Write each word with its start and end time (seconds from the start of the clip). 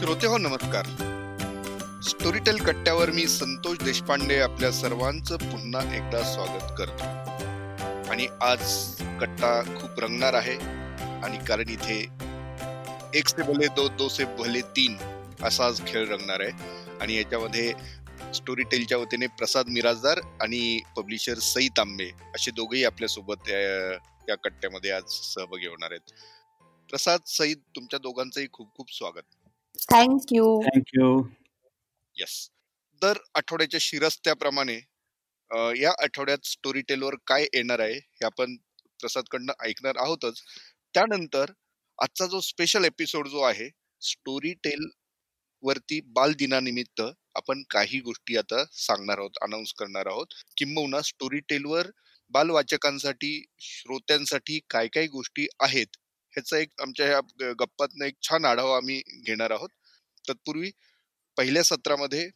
श्रोते 0.00 0.26
हो 0.26 0.36
नमस्कार. 0.38 0.86
स्टोरीटेल 2.02 2.58
कट्ट्यावर 2.58 3.10
मी 3.10 3.26
संतोष 3.28 3.78
देशपांडे 3.78 4.38
आपल्या 4.40 4.70
सर्वांचं 4.72 5.36
पुन्हा 5.36 5.80
एकदा 5.96 6.22
स्वागत 6.24 6.70
करतो. 6.78 7.08
आणि 8.10 8.26
आज 8.42 8.62
कट्टा 9.20 9.50
खूप 9.80 9.98
रंगणार 10.00 10.34
आहे 10.34 10.54
आणि 11.24 11.38
कारण 11.48 11.68
इथे 11.68 11.98
एक 13.18 13.28
से 13.28 13.42
भले 13.42 13.66
दो 13.76 13.86
दो 13.98 14.08
से 14.08 14.24
भले 14.38 14.60
तीन 14.76 14.96
असाच 15.44 15.86
खेळ 15.86 16.08
रंगणार 16.08 16.40
आहे. 16.40 16.52
आणि 17.00 17.16
याच्यामध्ये 17.16 17.72
स्टोरी 18.34 18.62
टेलच्या 18.62 18.98
वतीने 18.98 19.26
प्रसाद 19.38 19.68
मिराजदार 19.68 20.20
आणि 20.42 20.80
पब्लिशर 20.96 21.38
सई 21.48 21.68
तांबे 21.76 22.10
असे 22.34 22.50
दोघेही 22.50 22.84
आपल्यासोबत 22.84 23.50
या 24.28 24.36
कट्ट्यामध्ये 24.44 24.90
आज 24.90 25.20
सहभागी 25.34 25.66
होणार 25.66 25.90
आहेत. 25.90 26.14
प्रसाद 26.90 27.20
सईद 27.26 27.58
तुमच्या 27.76 27.98
दोघांचंही 27.98 28.46
खूप 28.52 28.74
खूप 28.76 28.92
स्वागत. 28.92 29.36
थँक्यू 29.88 30.46
थँक्यू 30.64 31.06
येस 32.16 32.34
दर 33.02 33.18
आठवड्याच्या 33.34 33.78
शिरस्त्याप्रमाणे 33.80 34.78
या 35.80 35.92
आठवड्यात 36.02 36.46
स्टोरी 36.46 36.80
टेलवर 36.88 37.14
काय 37.26 37.42
येणार 37.44 37.80
आहे 37.80 37.94
हे 37.94 38.24
आपण 38.26 38.56
प्रसादकडनं 39.00 39.52
ऐकणार 39.64 39.96
आहोतच. 39.96 40.42
त्यानंतर 40.94 41.52
आजचा 41.98 42.26
जो 42.26 42.40
स्पेशल 42.40 42.84
एपिसोड 42.84 43.28
जो 43.28 43.40
आहे 43.42 43.68
स्टोरी 44.02 44.52
टेल 44.64 44.86
वरती 45.62 46.00
बाल 46.10 46.32
दिनानिमित्त 46.38 47.00
आपण 47.36 47.62
काही 47.70 48.00
गोष्टी 48.00 48.36
आता 48.36 48.64
सांगणार 48.72 49.18
आहोत 49.18 49.38
अनाऊन्स 49.42 49.72
करणार 49.78 50.06
आहोत. 50.06 50.26
किंबहुना 50.56 51.00
स्टोरी 51.02 51.40
टेलवर 51.48 51.90
बालवाचकांसाठी 52.32 53.32
श्रोत्यांसाठी 53.60 54.58
काय 54.70 54.88
काय 54.94 55.06
गोष्टी 55.08 55.46
आहेत 55.60 55.96
ह्याचा 56.32 56.58
एक 56.58 56.68
आमच्या 56.82 57.06
ह्या 57.06 57.52
गप्पातनं 57.60 58.04
एक 58.04 58.14
छान 58.22 58.44
आढावा 58.44 58.76
आम्ही 58.76 59.00
घेणार 59.26 59.50
आहोत. 59.50 59.68
तत्पूर्वी 60.24 60.70
पहिल्या 61.36 61.62
सत्रामध्ये 61.64 62.28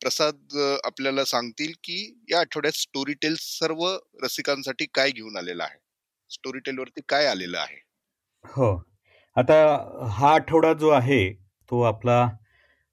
प्रसाद 0.00 0.56
आपल्याला 0.84 1.24
सांगतील 1.24 1.72
की 1.84 1.96
या 2.30 2.40
आठवड्यात 2.40 2.76
स्टोरी 2.76 3.14
टेल 3.22 3.34
सर्व 3.40 3.84
रसिकांसाठी 4.22 4.86
काय 4.94 5.10
घेऊन 5.10 5.36
आलेला 5.36 5.64
आहे? 5.64 5.78
स्टोरी 6.30 6.58
टेल 6.66 6.78
वरती 6.78 7.00
काय 7.08 7.26
आलेलं 7.26 7.58
आहे? 7.58 7.76
हो. 8.44 8.76
आता 9.36 9.54
हा 10.12 10.32
आठवडा 10.34 10.72
जो 10.74 10.88
आहे 10.90 11.22
तो 11.70 11.80
आपला 11.82 12.26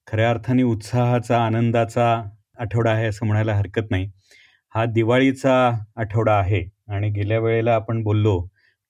खऱ्या 0.07 0.29
अर्थाने 0.29 0.63
उत्साहाचा 0.63 1.37
आनंदाचा 1.45 2.05
आठवडा 2.61 2.91
आहे 2.91 3.07
असं 3.07 3.25
म्हणायला 3.25 3.53
हरकत 3.55 3.91
नाही. 3.91 4.09
हा 4.75 4.85
दिवाळीचा 4.93 5.55
आठवडा 6.01 6.33
आहे 6.39 6.63
आणि 6.93 7.09
गेल्या 7.11 7.39
वेळेला 7.39 7.75
आपण 7.75 8.01
बोललो 8.03 8.39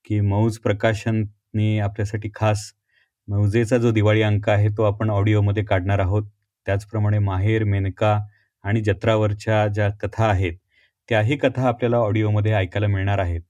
की 0.09 0.19
मौज 0.21 0.58
प्रकाशन 0.59 1.23
प्रकाशननी 1.58 1.80
आपल्यासाठी 1.80 2.30
खास. 2.36 2.72
मौजेचा 3.27 3.77
जो 3.77 3.91
दिवाळी 3.91 4.22
अंक 4.22 4.50
आहे 4.50 4.67
तो 4.77 4.83
आपण 4.83 5.09
ऑडिओमध्ये 5.09 5.64
काढणार 5.64 5.99
आहोत. 5.99 6.23
त्याचप्रमाणे 6.66 7.19
माहेर 7.19 7.64
मेनका 7.64 8.17
आणि 8.64 8.81
जत्रावरच्या 8.81 9.67
ज्या 9.67 9.89
कथा 10.02 10.25
आहेत 10.25 10.53
त्याही 11.09 11.38
कथा 11.38 11.67
आपल्याला 11.67 11.97
ऑडिओमध्ये 11.97 12.53
ऐकायला 12.53 12.88
मिळणार 12.88 13.19
आहेत. 13.19 13.41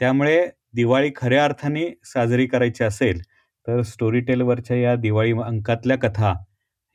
त्यामुळे 0.00 0.46
दिवाळी 0.74 1.10
खऱ्या 1.16 1.44
अर्थाने 1.44 1.86
साजरी 2.04 2.46
करायची 2.46 2.84
असेल 2.84 3.20
तर 3.66 3.82
स्टोरी 3.82 4.20
टेलवरच्या 4.20 4.76
या 4.76 4.94
दिवाळी 4.96 5.32
अंकातल्या 5.44 5.96
कथा 5.98 6.32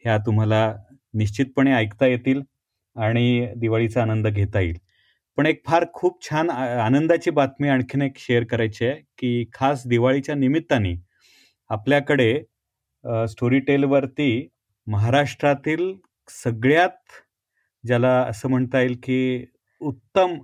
ह्या 0.05 0.17
तुम्हाला 0.17 0.61
निश्चितपणे 1.13 1.73
ऐकता 1.73 2.05
येतील 2.07 2.41
आणि 2.95 3.47
दिवाळीचा 3.57 4.01
आनंद 4.01 4.27
घेता 4.27 4.59
येईल. 4.59 4.77
पण 5.37 5.45
एक 5.45 5.61
फार 5.65 5.85
खूप 5.93 6.21
छान 6.21 6.49
आनंदाची 6.49 7.31
बातमी 7.31 7.69
आणखीन 7.69 8.01
एक 8.01 8.17
शेअर 8.17 8.43
करायची 8.43 8.85
आहे 8.85 8.95
की 9.17 9.45
खास 9.53 9.87
दिवाळीच्या 9.87 10.35
निमित्ताने 10.35 10.93
आपल्याकडे 11.69 12.33
स्टोरी 13.27 13.59
टेलवरती 13.59 14.47
महाराष्ट्रातील 14.87 15.93
सगळ्यात 16.29 17.21
ज्याला 17.83 18.11
असं 18.21 18.49
म्हणता 18.49 18.79
येईल 18.81 18.97
की 19.03 19.45
उत्तम 19.81 20.37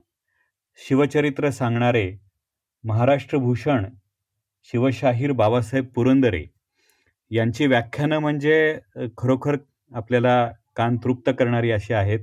शिवचरित्र 0.79 1.49
सांगणारे 1.49 2.11
महाराष्ट्रभूषण 2.83 3.85
शिवशाहीर 4.73 5.31
बाबासाहेब 5.31 5.85
पुरंदरे 5.85 6.43
यांची 7.31 7.67
व्याख्यानं 7.67 8.19
म्हणजे 8.19 8.77
खरोखर 9.17 9.55
आपल्याला 9.91 10.51
कान 10.75 10.97
तृप्त 10.97 11.29
करणारी 11.39 11.71
अशी 11.71 11.93
आहेत. 11.93 12.19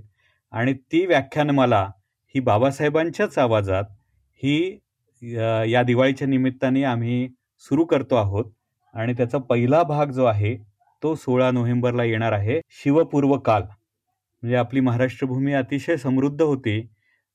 आणि 0.53 0.72
ती 0.93 1.05
व्याख्यानमाला 1.06 1.88
ही 2.36 2.41
बाबासाहेबांच्याच 2.41 3.36
आवाजात 3.38 3.84
ही 4.42 4.56
या 5.72 5.82
दिवाळीच्या 5.82 6.26
निमित्ताने 6.28 6.82
आम्ही 6.84 7.28
सुरू 7.64 7.84
करतो 7.84 8.16
आहोत. 8.16 8.44
आणि 8.94 9.12
त्याचा 9.16 9.38
पहिला 9.50 9.82
भाग 9.82 10.10
जो 10.12 10.24
आहे 10.24 10.54
तो 11.02 11.14
सोळा 11.14 11.50
नोव्हेंबरला 11.50 12.04
येणार 12.04 12.32
आहे 12.32 12.60
शिवपूर्व 12.82 13.36
काल. 13.38 13.62
म्हणजे 13.62 14.56
आपली 14.56 14.80
महाराष्ट्रभूमी 14.80 15.52
अतिशय 15.54 15.96
समृद्ध 15.96 16.41
होती. 16.42 16.80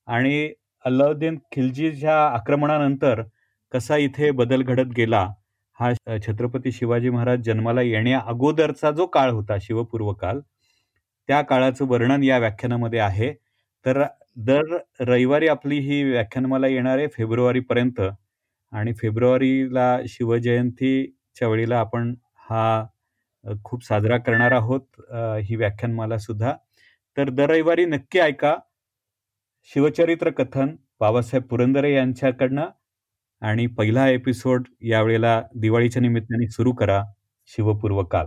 आणि 0.08 0.52
अल्लाउद्दीन 0.84 1.38
खिलजीच्या 1.52 2.16
आक्रमणानंतर 2.26 3.22
कसा 3.72 3.96
इथे 3.96 4.30
बदल 4.30 4.62
घडत 4.62 4.92
गेला 4.96 5.26
हा 5.78 5.92
छत्रपती 6.26 6.72
शिवाजी 6.72 7.10
महाराज 7.10 7.42
जन्माला 7.44 7.82
येण्या 7.82 8.20
अगोदरचा 8.26 8.90
जो 8.90 9.06
काळ 9.06 9.30
होता 9.30 9.56
शिवपूर्व 9.62 10.12
काल 10.12 10.40
त्या 11.28 11.42
काळाचं 11.42 11.86
वर्णन 11.88 12.22
या 12.22 12.38
व्याख्यानामध्ये 12.38 12.98
आहे. 13.00 13.32
तर 13.84 14.02
दर 14.36 14.76
रविवारी 15.00 15.48
आपली 15.48 15.78
ही 15.80 16.02
व्याख्यानमाला 16.04 16.66
येणार 16.66 16.98
आहे 16.98 17.06
फेब्रुवारीपर्यंत. 17.16 18.00
आणि 18.72 18.92
फेब्रुवारीला 19.00 19.86
शिवजयंतीच्या 20.08 21.48
वेळेला 21.48 21.78
आपण 21.78 22.14
हा 22.50 22.84
खूप 23.64 23.84
साजरा 23.84 24.16
करणार 24.18 24.52
आहोत 24.52 25.00
ही 25.46 25.56
व्याख्यानमाला 25.56 26.18
सुद्धा. 26.18 26.52
तर 27.16 27.30
दर 27.30 27.50
रविवारी 27.50 27.84
नक्की 27.86 28.18
ऐका. 28.20 28.54
शिवचरित्र 29.70 30.30
कथन 30.30 30.74
बाबासाहेब 31.00 31.44
पुरंदरे 31.48 31.92
यांच्याकडनं 31.94 32.66
आणि 33.42 33.66
पहिला 33.78 34.08
एपिसोड 34.08 34.66
यावेळेला 34.82 35.40
दिवाळीच्या 35.56 36.02
निमित्ताने 36.02 36.48
सुरू 36.50 36.72
करा. 36.72 37.02
शिवपूर्व 37.50 38.02
काल. 38.04 38.26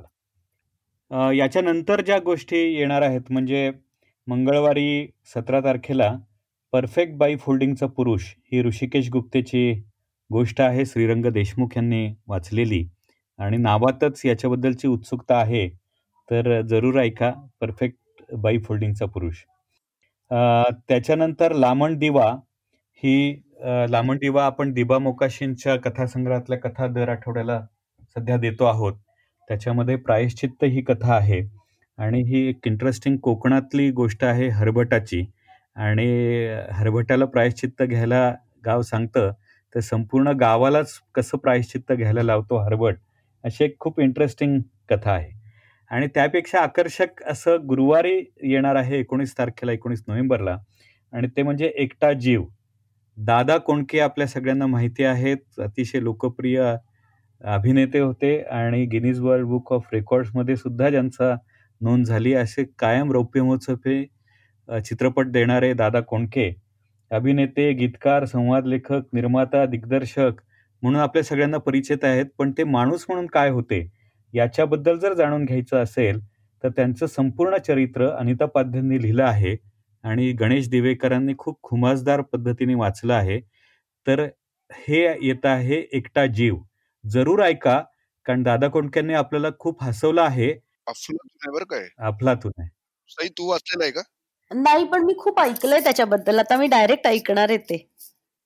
याच्यानंतर 1.36 2.02
ज्या 2.02 2.18
गोष्टी 2.20 2.58
येणार 2.76 3.02
आहेत 3.02 3.32
म्हणजे 3.32 3.72
मंगळवारी 4.28 5.08
सतरा 5.34 5.60
तारखेला 5.60 6.16
परफेक्ट 6.74 7.14
बाई 7.18 7.36
फोल्डिंगचा 7.36 7.88
पुरुष 7.88 8.24
ही 8.52 8.62
ऋषिकेश 8.64 9.10
गुप्तेची 9.12 9.72
गोष्ट 10.30 10.62
आहे. 10.62 10.86
श्रीरंग 10.86 11.26
देशमुख 11.34 11.76
यांनी 11.76 12.08
वाचलेली 12.28 12.84
आणि 13.40 13.58
नावातच 13.58 14.22
याच्याबद्दलची 14.26 14.88
उत्सुकता 14.88 15.38
आहे. 15.38 15.68
तर 16.30 16.62
जरूर 16.62 17.00
ऐका 17.00 17.32
परफेक्ट 17.62 18.34
बाई 18.34 18.58
फोल्डिंगचा 18.58 19.06
पुरुष. 19.06 19.36
त्याच्यानंतर 20.88 21.54
लामण 21.54 21.98
दिवा 21.98 22.32
ही 23.04 23.42
लामण 23.90 24.18
दिवा 24.18 24.46
आपण 24.46 24.72
दिबा 24.74 24.98
मोकाशींच्या 25.00 25.76
कथासंग्रहातल्या 25.80 26.58
कथा 26.60 26.88
दर 26.88 27.10
आठवड्याला 27.10 27.62
सध्या 28.16 28.38
देतो 28.38 28.66
आहोत. 28.66 28.94
त्याच्यामध्ये 29.48 29.96
प्रायश्चित्त 29.96 30.64
ही 30.64 30.82
कथा 30.82 31.14
आहे. 31.16 31.42
आणि 31.98 32.22
ही 32.24 32.48
एक 32.50 32.68
इंटरेस्टिंग 32.68 33.18
कोकणातली 33.24 33.90
गोष्ट 33.92 34.24
आहे 34.24 34.48
हरभटाची. 34.50 35.26
आणि 35.76 36.08
हरभटाला 36.72 37.26
प्रायश्चित्त 37.26 37.84
घ्यायला 37.84 38.32
गाव 38.66 38.82
सांगतं 38.82 39.32
तर 39.76 39.80
संपूर्ण 39.80 40.32
गावालाच 40.40 40.94
कसं 41.16 41.38
प्रायश्चित्त 41.38 41.92
घ्यायला 41.94 42.24
लावतो 42.24 42.58
हरबट 42.66 42.98
अशी 43.44 43.64
एक 43.64 43.78
खूप 43.80 44.00
इंटरेस्टिंग 44.02 44.60
कथा 44.90 45.12
आहे. 45.12 45.32
आणि 45.92 46.08
त्यापेक्षा 46.16 46.60
आकर्षक 46.60 47.22
असं 47.30 47.66
गुरुवारी 47.70 48.18
येणार 48.44 48.76
आहे 48.76 49.00
एकोणीस 49.00 49.38
तारखेला 49.38 49.72
एकोणीस 49.72 50.04
नोव्हेंबरला 50.08 50.58
आणि 51.14 51.28
ते 51.38 51.44
म्हणजे 51.44 51.72
एकटा 51.76 52.12
जीव. 52.14 52.44
दादा 53.18 53.58
कोणके 53.58 54.00
आपल्या 54.00 54.28
सगळ्यांना 54.28 54.66
माहिती 54.68 55.04
आहेत 55.04 55.60
अतिशय 55.62 56.00
लोकप्रिय 56.04 56.62
अभिनेते 57.42 58.00
होते 58.00 58.38
आणि 58.52 58.86
गिनीज 58.86 59.20
वर्ल्ड 59.20 59.48
बुक 59.48 59.72
ऑफ 59.74 59.88
रेकॉर्ड्समध्ये 59.94 60.56
सुद्धा 60.56 60.90
ज्यांचा 60.90 61.36
नोंद 61.86 62.06
झाली 62.08 62.34
असे 62.36 62.64
कायम 62.80 63.12
रौप्य 63.12 63.42
महोत्सवे 63.42 64.04
चित्रपट 64.70 65.28
देणारे 65.32 65.74
दादा 65.76 66.00
कोंडके 66.04 66.52
अभिनेते 67.12 67.72
गीतकार 67.74 68.26
संवाद 68.26 68.66
लेखक 68.68 69.04
निर्माता 69.14 69.66
दिग्दर्शक 69.68 70.42
म्हणून 70.84 71.02
आपल्या 71.02 71.24
सगळ्यांना 71.24 71.58
परिचित 71.60 72.04
आहेत. 72.04 72.26
पण 72.38 72.52
ते 72.58 72.64
माणूस 72.66 73.06
म्हणून 73.10 73.26
काय 73.28 73.50
होते 73.50 73.88
याच्याबद्दल 74.34 74.98
जर 75.00 75.14
जाणून 75.14 75.46
घ्यायचं 75.46 75.78
असेल 75.78 76.20
तर 76.64 76.70
त्यांचं 76.76 77.06
संपूर्ण 77.08 77.58
चरित्र 77.68 78.10
अनिता 78.12 78.46
पाध्यांनी 78.48 79.02
लिहिलं 79.02 79.24
आहे 79.24 79.56
आणि 80.04 80.32
गणेश 80.40 80.70
दिवेकरांनी 80.70 81.34
खूप 81.38 81.58
खुमासदार 81.64 82.22
पद्धतीने 82.34 82.76
वाचलं 82.76 83.14
आहे. 83.14 83.40
तर 84.08 84.22
हे 84.72 85.02
येत 85.22 85.46
आहे 85.46 85.78
एकटा 85.94 86.26
जीव. 86.28 86.56
जरूर 87.04 87.42
ऐका 87.44 87.82
कारण 88.26 88.44
दादा 88.44 88.68
कोंडक्यांनी 88.70 89.14
आपल्याला 89.14 89.50
खूप 89.60 89.84
हसवलं 89.84 90.22
आहे. 90.22 90.54
अफलातून 90.88 91.38
आहे 91.42 91.52
बरं 91.56 91.66
काय 91.70 91.88
अफलातून 92.08 92.52
आहे. 92.60 92.70
सई 93.10 93.28
तू 93.30 93.50
वाचलेलं 93.50 93.84
आहे 93.84 93.92
का? 93.92 94.02
नाही 94.52 94.86
पण 94.86 95.04
मी 95.06 95.14
खूप 95.18 95.40
ऐकलंय 95.42 95.80
त्याच्याबद्दल. 95.80 96.40
आता 96.40 96.58
मी 96.58 96.68
डायरेक्ट 96.68 97.08
ऐकणार 97.08 97.50
आहे 97.50 97.58
ते. 97.60 97.78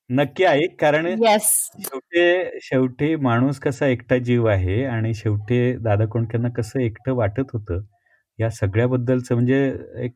नक्की 0.10 0.44
ऐक 0.46 0.76
कारण 0.82 1.06
येस 1.08 1.50
शेवटी 1.80 2.60
शेवटी 2.62 3.16
माणूस 3.18 3.60
कसा 3.60 3.88
एकटा 3.88 4.18
जीव 4.20 4.46
आहे 4.48 4.84
आणि 4.86 5.14
शेवटी 5.14 5.60
दादा 5.80 6.06
कोंडकेंना 6.06 6.50
कसं 6.58 6.80
एकटं 6.80 7.16
वाटत 7.16 7.52
होतं 7.54 7.82
या 8.40 8.50
सगळ्याबद्दलचं 8.52 9.36
म्हणजे 9.36 9.60
एक 10.04 10.16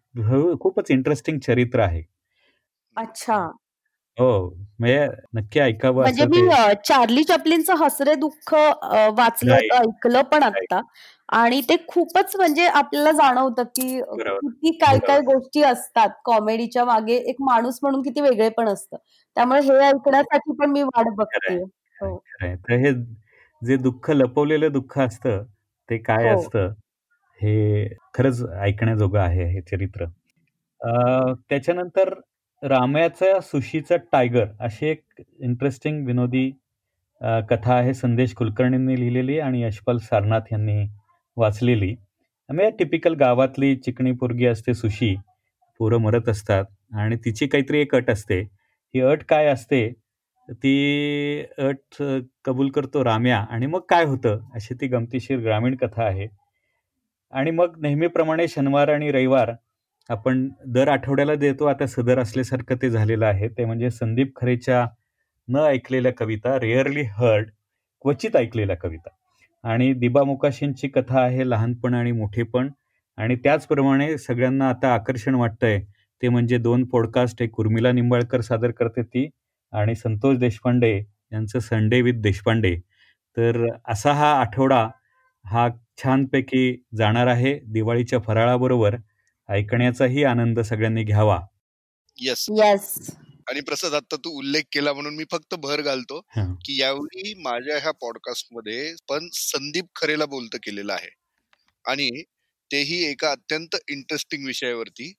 खूपच 0.62 0.92
इंटरेस्टिंग 0.92 1.40
चरित्र 1.40 1.80
आहे. 1.80 2.02
अच्छा. 2.98 3.38
हो 4.18 4.26
म्हणजे 4.80 5.08
नक्की 5.36 5.60
ऐकावं 5.60 6.04
म्हणजे 6.04 6.24
असं 6.24 6.26
मी 6.26 6.38
ते 6.38 6.48
अ, 6.50 6.72
चार्ली 6.86 7.24
चपलिनचं 7.24 7.76
हसरे 7.78 8.14
दुःख 8.18 8.54
अ, 8.56 9.08
वाचलं 9.18 9.56
ऐकलं 9.74 10.22
पण. 10.32 10.44
आता 10.44 10.82
आणि 11.34 11.62
ते 11.70 11.76
खूपच 11.88 12.36
म्हणजे 12.36 12.66
आपल्याला 12.70 13.12
जाणवतं 13.14 13.64
की 13.76 14.00
अ, 14.02 14.06
बरोबर. 14.14 14.42
किती 14.42 14.72
काय 14.78 14.98
काय 15.00 15.20
बरोबर. 15.20 15.24
गोष्टी 15.26 15.62
असतात 15.64 16.10
कॉमेडीच्या 16.26 16.86
मागे 16.86 17.16
एक 17.26 17.36
माणूस 17.42 17.80
म्हणून 17.82 18.02
किती 18.02 18.22
वेगळे 18.22 18.50
पण 18.52 18.68
असतं 18.70 18.98
त्यामुळे 19.38 19.62
हे 19.64 19.78
ऐकण्यासाठी 19.88 20.56
पण 20.56 20.72
मी 20.72 20.84
वाट 20.86 21.14
बघते 21.16 21.58
हो 22.02 22.18
खरंय. 22.32 22.56
तर 22.60 22.74
हे 22.78 22.92
जे 23.62 23.78
दुःख 23.80 24.10
लपवलेलं 24.12 24.72
दुःख 24.72 24.98
असतं 25.00 25.44
ते 25.90 25.98
काय 26.00 26.28
हो. 26.28 26.30
असतं 26.30 26.72
हे 27.42 27.88
खरंच 28.14 28.44
ऐकण्याजोगं 28.62 29.20
आहे 29.20 29.46
हे 29.50 29.62
चरित्र 29.64 30.06
अं, 30.82 31.34
त्याच्यानंतर 31.50 32.14
रामयाचा 32.64 33.40
सुशीचा 33.42 33.96
टायगर 34.12 34.46
अशी 34.60 34.86
एक 34.88 35.02
इंटरेस्टिंग 35.40 36.06
विनोदी 36.08 36.50
कथा 37.50 37.74
आहे. 37.76 37.94
संदेश 37.94 38.34
कुलकर्णींनी 38.34 39.00
लिहिलेली 39.00 39.40
आणि 39.40 39.62
यशपाल 39.64 39.98
सारनाथ 40.02 40.52
यांनी 40.52 40.86
वाचलेली. 41.38 41.94
म्हणजे 42.50 42.70
टिपिकल 42.80 43.14
गावातली 43.14 43.76
चिकणी 43.76 44.12
पोरगी 44.12 44.46
असते 44.46 44.74
सुशी. 44.74 45.16
पोरं 45.80 46.02
मरत 46.02 46.30
असतात 46.30 46.66
आणि 46.96 47.16
तिची 47.26 47.48
काहीतरी 47.48 47.82
एक 47.82 47.96
अट 47.96 48.10
असते. 48.10 48.40
ही 48.42 49.02
अट 49.02 49.24
काय 49.30 49.48
असते? 49.48 49.88
ती 50.50 51.44
अट 51.58 52.04
कबूल 52.46 52.70
करतो 52.70 53.04
राम्या 53.04 53.40
आणि 53.50 53.66
मग 53.66 53.82
काय 53.90 54.06
होतं? 54.06 54.40
अशी 54.56 54.76
ती 54.82 54.88
गमतीशीर 54.88 55.40
ग्रामीण 55.40 55.76
कथा 55.76 56.04
आहे. 56.04 56.28
आणि 57.34 57.52
मग 57.52 57.80
नेहमीप्रमाणे 57.82 58.48
शनिवार 58.48 58.90
आणि 58.94 59.12
रविवार 59.12 59.52
आपण 60.10 60.48
दर 60.74 60.88
आठवड्याला 60.88 61.36
देतो 61.36 61.66
आता 61.66 61.86
सदर 61.88 62.20
असल्यासारखं 62.20 62.76
ते 62.82 62.90
झालेलं 62.90 63.26
आहे. 63.26 63.48
ते 63.48 63.66
म्हणजे 63.66 63.90
संदीप 63.92 64.32
खरेच्या 64.36 64.86
न 65.48 65.58
ऐकलेल्या 65.60 66.12
कविता 66.18 66.58
रेअरली 66.60 67.02
हर्ड 67.14 67.50
क्वचित 68.06 68.36
ऐकलेल्या 68.36 68.76
कविता. 68.78 69.10
आणि 69.64 69.92
दिबा 69.94 70.24
मुकाशींची 70.24 70.88
कथा 70.88 71.22
आहे 71.22 71.50
लहानपण 71.50 71.94
आणि 71.94 72.12
मोठेपण. 72.12 72.70
आणि 73.18 73.36
त्याचप्रमाणे 73.44 74.18
सगळ्यांना 74.18 74.70
आता 74.70 74.94
आकर्षण 74.94 75.36
वाटतंय 75.36 75.80
ते 76.22 76.30
म्हणजे 76.30 76.58
दोन 76.58 76.84
पॉडकास्ट 76.86 77.42
एक 77.42 77.60
उर्मिला 77.60 77.92
निंबाळकर 77.92 78.42
सादर 78.42 78.72
करते 78.72 79.02
ती 79.04 79.30
आणि 79.74 79.96
संतोष 79.96 80.38
देशपांडे 80.38 80.92
यांचं 80.98 81.60
संडे 81.60 82.02
विथ 82.02 82.22
देशपांडे. 82.22 82.76
तर 83.38 83.66
असा 83.90 84.12
हा 84.14 84.32
आठवडा 84.42 84.88
हा 85.46 85.68
छानपैकी 86.04 86.76
जाणार 86.98 87.28
आहे 87.28 87.54
दिवाळीच्या 87.66 88.20
फराळाबरोबर. 88.20 88.96
ऐकण्याचाही 89.50 90.24
आनंद 90.24 90.60
सगळ्यांनी 90.60 91.04
घ्यावा. 91.04 91.40
येस 92.22 92.46
येस 92.50 93.10
आणि 93.50 93.62
प्रसाद 93.62 93.94
आता 93.94 94.16
तू 94.16 94.30
उल्लेख 94.40 94.62
केला 94.72 94.94
म्हणून 94.94 95.16
मी 95.16 95.24
फक्त 95.32 95.56
भर 95.56 95.82
घालतो. 95.82 96.22
की 96.38 96.82
यावेळी 96.82 97.34
माझ्या 97.34 97.80
ह्या 97.80 97.92
पॉडकास्टमध्ये 97.92 98.96
पण 99.10 99.30
संदीप 99.34 99.86
खरेला 99.96 100.26
बोलतं 100.26 100.58
केलेलं 100.58 100.94
आहे. 100.94 101.10
आणि 101.88 102.24
तेही 102.72 103.04
एका 103.04 103.32
अत्यंत 103.32 103.76
इंटरेस्टिंग 103.90 104.46
विषयावरती. 104.46 105.14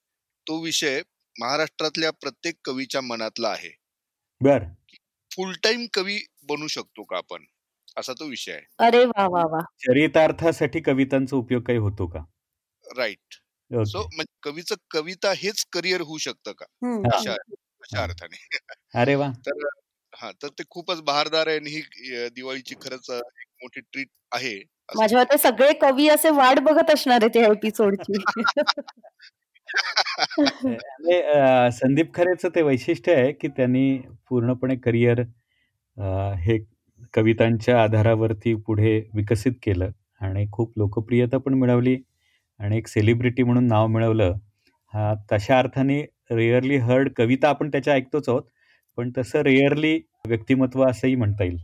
तो 0.47 0.63
विषय 0.63 1.01
महाराष्ट्रातल्या 1.39 2.11
प्रत्येक 2.11 2.55
कवीच्या 2.65 3.01
मनातला 3.01 3.49
आहे. 3.49 3.77
बर. 4.41 4.63
फुल 5.31 5.53
टाइम 5.63 5.85
कवी 5.93 6.19
बनू 6.43 6.67
शकतो 6.67 7.03
का 7.03 7.17
आपण? 7.17 7.43
असा 7.97 8.13
तो 8.13 8.25
विषय 8.25 8.51
आहे. 8.51 8.61
अरे 8.79 9.05
वा 9.05 9.27
वा 9.27 9.43
वा. 9.43 9.59
चरितार्थासाठी 9.59 10.81
कवितांचा 10.81 11.35
उपयोग 11.35 11.63
काही 11.63 11.79
होतो 11.79 12.07
का? 12.07 12.19
राईट. 12.97 13.44
सो 13.83 13.99
म्हणजे 13.99 14.33
कवीचं 14.43 14.75
कविता 14.89 15.33
हेच 15.35 15.65
करिअर 15.71 16.01
होऊ 16.01 16.17
शकतं 16.17 16.51
का? 16.51 16.65
अशा 17.15 18.03
अर्थाने. 18.03 18.57
अरे 18.93 19.15
वा! 19.15 19.33
तर 19.47 19.67
हा 20.13 20.31
तर 20.31 20.47
ते 20.47 20.63
खूपच 20.69 21.01
बहारदार 21.01 21.47
आहे 21.47 21.57
आणि 21.57 21.69
ही 21.69 21.81
दिवाळीची 22.27 22.75
खरंच 22.75 23.09
एक 23.09 23.47
मोठी 23.61 23.81
ट्रीट 23.81 24.07
आहे 24.31 24.55
असं. 24.55 24.99
माझ्या 24.99 25.19
मते 25.19 25.37
सगळे 25.37 25.73
कवी 25.73 26.09
असे 26.09 26.29
वाट 26.29 26.59
बघत 26.59 26.93
असणार 26.93 27.23
आहेत 27.23 27.35
या 27.35 27.51
एपिसोडची. 27.51 28.25
संदीप 31.71 32.15
खरेचं 32.15 32.49
ते 32.49 32.61
वैशिष्ट्य 32.61 33.15
आहे 33.15 33.31
की 33.31 33.47
त्यांनी 33.47 34.01
पूर्णपणे 34.29 34.75
करिअर 34.75 35.21
हे 36.35 36.57
कवितांच्या 37.13 37.83
आधारावरती 37.83 38.55
पुढे 38.55 39.09
विकसित 39.13 39.51
केलं 39.63 39.89
आणि 40.19 40.45
खूप 40.51 40.73
लोकप्रियता 40.77 41.37
पण 41.37 41.53
मिळवली. 41.53 41.97
आणि 42.59 42.77
एक 42.77 42.87
सेलिब्रिटी 42.87 43.43
म्हणून 43.43 43.67
नाव 43.67 43.87
मिळवलं 43.87 44.33
हा 44.93 45.13
तशा 45.31 45.57
अर्थाने 45.59 46.01
रेअरली 46.31 46.77
हर्ड 46.77 47.09
कविता 47.17 47.49
आपण 47.49 47.69
त्याच्या 47.69 47.93
ऐकतोच 47.93 48.29
आहोत 48.29 48.43
पण 48.97 49.11
तसं 49.17 49.41
रेअरली 49.41 49.99
व्यक्तिमत्व 50.27 50.83
असंही 50.85 51.15
म्हणता 51.15 51.43
येईल. 51.43 51.57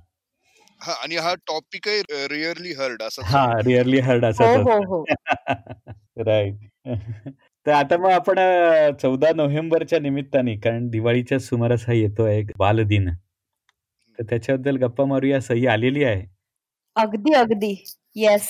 हा 0.82 0.94
आणि 0.94 1.16
हा 1.16 1.34
टॉपिक 1.48 1.88
आहे 1.88 2.28
रिअरली 2.28 2.74
हर्ड 2.74 3.02
असं 3.04 3.22
हा 3.26 3.46
रिअरली 3.66 4.00
हर्ड 4.00 4.26
हो 4.26 4.30
असाच 4.30 4.68
हो 4.68 4.84
हो. 4.86 5.04
राईट 6.28 6.56
तर 7.66 7.72
आता 7.72 7.98
मग 7.98 8.12
आपण 8.12 8.40
चौदा 9.02 9.32
नोव्हेंबरच्या 9.36 10.00
निमित्ताने 10.00 10.56
कारण 10.56 10.88
दिवाळीच्या 10.90 11.40
सुमारास 11.40 11.84
हा 11.88 11.94
येतो 11.94 12.24
आहे 12.24 12.42
बालदिन. 12.58 13.10
तर 14.20 14.24
त्याच्याबद्दल 14.24 14.78
गप्पा 14.78 15.06
मारूया 15.06 15.40
सही 15.42 15.66
आलेली 15.68 16.04
आहे. 16.04 16.26
अगदी 16.96 17.34
अगदी. 17.34 17.74
येस 18.16 18.48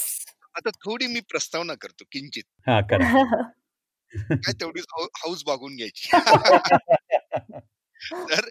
आता 0.56 0.70
थोडी 0.70 1.08
मी 1.08 1.20
प्रस्तावना 1.20 1.74
करतो 1.74 2.04
किंचित. 2.12 2.44
हा 2.68 2.80
करा. 2.82 3.42
काय 4.36 4.54
तेवढीच 4.54 4.86
हाऊस 4.94 5.44
बागून 5.44 5.76
घ्यायची. 5.76 6.10
तर 8.30 8.48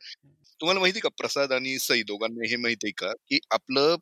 तुम्हाला 0.61 0.81
माहिती 0.81 1.00
का 1.00 1.08
प्रसाद 1.08 1.52
आणि 1.52 1.79
सई 1.79 2.02
दोघांना 2.02 2.49
हे 2.50 2.56
माहिती 2.56 2.87
आहे 2.87 2.93
का 2.99 3.12
की 3.29 3.38
आपलं 3.50 3.97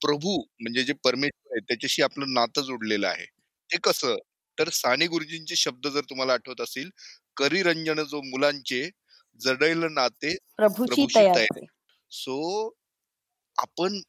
प्रभू 0.00 0.36
म्हणजे 0.60 0.82
जे 0.82 0.92
परमेश्वर 1.04 1.52
आहे 1.52 1.60
त्याच्याशी 1.60 2.02
आपलं 2.02 2.32
नातं 2.32 2.62
जोडलेलं 2.62 3.08
आहे. 3.08 3.24
ते 3.70 3.78
कसं? 3.84 4.16
तर 4.58 4.68
साने 4.72 5.06
गुरुजींचे 5.06 5.56
शब्द 5.56 5.86
जर 5.88 6.00
तुम्हाला 6.00 6.32
आठवत 6.32 6.60
असतील 6.60 6.88
करी 7.36 7.62
रंजन 7.62 8.02
जो 8.02 8.20
मुलांचे 8.22 8.88
जडैल 9.40 9.84
नाते 9.90 10.36
प्रभूची 10.56 11.04
तयारी. 11.14 11.66
सो 12.10 12.36
आपण 13.58 14.00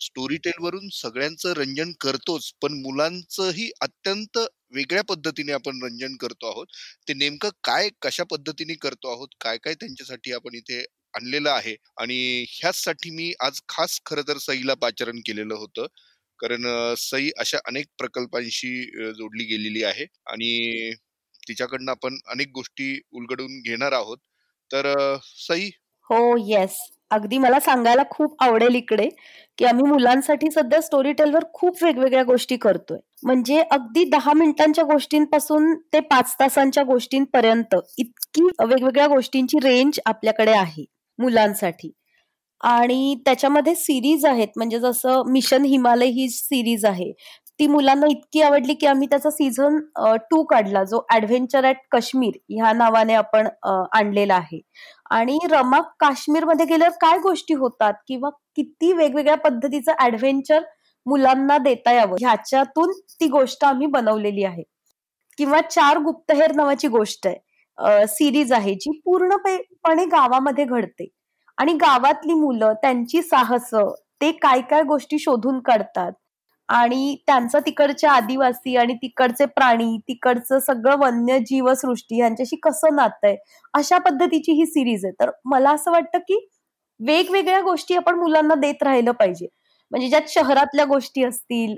स्टोरी 0.00 0.36
टेल 0.38 0.62
वरून 0.62 0.88
सगळ्यांचं 0.92 1.52
रंजन 1.52 1.92
करतोच 2.00 2.50
पण 2.62 2.80
मुलांचंही 2.82 3.70
अत्यंत 3.80 4.38
वेगळ्या 4.74 5.02
पद्धतीने 5.04 5.52
आपण 5.52 5.82
रंजन 5.82 6.16
करतो 6.16 6.46
आहोत. 6.50 6.66
ते 7.08 7.14
नेमकं 7.14 7.48
काय 7.64 7.88
कशा 8.02 8.24
पद्धतीने 8.30 8.74
करतो 8.82 9.12
आहोत 9.12 9.28
काय 9.40 9.58
काय 9.64 9.74
त्यांच्यासाठी 9.74 10.32
आपण 10.32 10.54
इथे 10.56 10.78
आणलेलं 11.14 11.50
आहे 11.50 11.74
आणि 11.96 12.18
ह्याचसाठी 12.50 13.10
मी 13.10 13.32
आज 13.40 13.60
खास 13.68 14.00
खरं 14.06 14.22
तर 14.28 14.38
सईला 14.40 14.74
पाचारण 14.76 15.20
केलेलं 15.26 15.54
होतं. 15.56 15.86
कारण 16.40 16.66
सई 16.98 17.30
अशा 17.38 17.58
अनेक 17.66 17.86
प्रकल्पांशी 17.98 18.70
जोडली 19.14 19.44
गेलेली 19.46 19.82
आहे 19.84 20.06
आणि 20.26 20.90
तिच्याकडनं 21.42 21.90
आपण 21.90 22.16
अनेक 22.28 22.48
गोष्टी 22.54 22.98
उलगडून 23.12 23.60
घेणार 23.62 23.92
आहोत. 23.92 24.18
तर 24.70 24.86
सई? 25.24 25.68
हो 26.10 26.36
येस 26.48 26.76
अगदी 27.10 27.38
मला 27.38 27.58
सांगायला 27.60 28.02
खूप 28.10 28.42
आवडेल 28.42 28.74
इकडे 28.74 29.08
की 29.58 29.64
आम्ही 29.64 29.84
मुलांसाठी 29.84 30.50
सध्या 30.50 30.80
स्टोरी 30.82 31.12
टेलवर 31.12 31.44
खूप 31.54 31.82
वेगवेगळ्या 31.82 32.22
गोष्टी 32.24 32.56
करतोय. 32.56 32.98
म्हणजे 33.22 33.60
अगदी 33.70 34.04
दहा 34.10 34.32
मिनिटांच्या 34.34 34.84
गोष्टींपासून 34.84 35.74
ते 35.92 36.00
पाच 36.02 36.34
तासांच्या 36.40 36.82
गोष्टींपर्यंत 36.84 37.74
इतकी 37.98 38.42
वेगवेगळ्या 38.60 39.06
गोष्टींची 39.08 39.58
रेंज 39.62 40.00
आपल्याकडे 40.06 40.52
आहे 40.52 40.84
मुलांसाठी. 41.18 41.90
आणि 42.60 43.14
त्याच्यामध्ये 43.26 43.74
सिरीज 43.74 44.24
आहेत 44.26 44.48
म्हणजे 44.56 44.78
जसं 44.80 45.22
मिशन 45.26 45.64
हिमालय 45.64 46.06
ही 46.10 46.28
सिरीज 46.30 46.84
आहे 46.84 47.12
ती 47.60 47.66
मुलांना 47.66 48.06
इतकी 48.10 48.40
आवडली 48.42 48.74
की 48.74 48.86
आम्ही 48.86 49.06
त्याचा 49.10 49.30
सीझन 49.30 49.76
टू 50.30 50.42
काढला 50.50 50.82
जो 50.84 51.00
ऍडव्हेंचर 51.14 51.64
ऍट 51.68 51.76
काश्मीर 51.92 52.38
ह्या 52.50 52.72
नावाने 52.72 53.14
आपण 53.14 53.48
आणलेला 53.92 54.34
आहे. 54.34 54.60
आणि 55.10 55.38
रमा 55.50 55.80
काश्मीरमध्ये 56.00 56.66
गेल्यावर 56.66 56.96
काय 57.00 57.18
गोष्टी 57.22 57.54
होतात 57.54 57.94
किंवा 58.08 58.30
किती 58.56 58.92
वेगवेगळ्या 58.92 59.36
पद्धतीचं 59.38 59.92
ऍडव्हेंचर 60.04 60.62
मुलांना 61.06 61.58
देता 61.58 61.92
यावं? 61.92 62.16
ह्याच्यातून 62.20 62.92
ती 63.20 63.26
गोष्ट 63.28 63.64
आम्ही 63.64 63.86
बनवलेली 63.86 64.44
आहे. 64.44 64.62
किंवा 65.38 65.60
चार 65.70 65.98
गुप्तहेर 66.04 66.54
नावाची 66.56 66.88
गोष्ट 66.88 67.26
आहे. 67.26 68.06
सिरीज 68.08 68.52
आहे 68.52 68.74
जी 68.74 68.98
पूर्णपणे 69.04 70.04
गावामध्ये 70.06 70.64
घडते. 70.64 71.08
आणि 71.58 71.72
गावातली 71.76 72.34
मुलं 72.34 72.72
त्यांची 72.82 73.22
साहस 73.22 73.70
ते 74.22 74.30
काय 74.32 74.60
काय 74.70 74.82
गोष्टी 74.82 75.18
शोधून 75.18 75.60
काढतात 75.60 76.12
आणि 76.70 77.16
त्यांचं 77.26 77.58
तिकडच्या 77.66 78.10
आदिवासी 78.12 78.76
आणि 78.76 78.94
तिकडचे 78.94 79.44
प्राणी 79.46 79.96
तिकडचं 80.08 80.58
सगळं 80.58 80.96
वन्य 81.00 81.38
जीवसृष्टी 81.46 82.18
यांच्याशी 82.20 82.56
कसं 82.62 82.94
नातं 82.96 83.26
आहे 83.26 83.36
अशा 83.74 83.98
पद्धतीची 84.00 84.52
ही 84.52 84.66
सिरीज 84.66 85.04
आहे. 85.04 85.12
तर 85.20 85.30
मला 85.44 85.70
असं 85.72 85.90
वाटतं 85.92 86.18
की 86.28 86.38
वेगवेगळ्या 87.00 87.60
गोष्टी 87.60 87.96
आपण 87.96 88.18
मुलांना 88.18 88.54
देत 88.54 88.82
राहिलं 88.82 89.12
पाहिजे. 89.12 89.46
म्हणजे 89.92 90.08
ज्यात 90.08 90.28
शहरातल्या 90.28 90.84
गोष्टी 90.84 91.24
असतील 91.24 91.74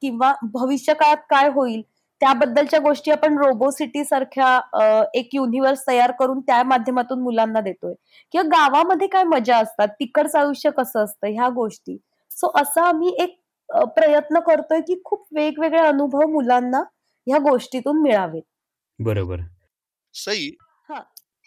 किंवा 0.00 0.32
भविष्य 0.54 0.94
काळात 0.94 1.16
काय 1.30 1.48
होईल 1.54 1.80
त्याबद्दलच्या 2.20 2.78
गोष्टी 2.80 3.10
आपण 3.10 3.38
रोबोसिटी 3.38 4.04
सारख्या 4.04 5.08
एक 5.14 5.28
युनिव्हर्स 5.34 5.82
तयार 5.88 6.10
करून 6.18 6.40
त्या 6.40 6.62
माध्यमातून 6.64 7.22
मुलांना 7.22 7.60
देतोय. 7.60 7.94
किंवा 8.34 8.46
गावामध्ये 8.50 9.06
काय 9.08 9.24
मजा 9.24 9.56
असतात 9.58 9.88
तिकडचं 10.00 10.38
आयुष्य 10.38 10.70
कसं 10.70 11.04
असतं 11.04 11.28
ह्या 11.28 11.48
गोष्टी. 11.54 11.96
सो 12.30 12.50
असं 12.60 12.80
आम्ही 12.82 13.14
एक 13.20 13.36
प्रयत्न 13.96 14.40
करतोय 14.40 14.80
की 14.80 15.00
खूप 15.04 15.26
वेगवेगळे 15.32 15.80
अनुभव 15.80 16.26
मुलांना 16.30 16.82
ह्या 17.26 17.38
गोष्टीतून 17.40 18.02
मिळावेत. 18.02 18.42
बरोबर. 18.98 19.40
सई 20.14 20.50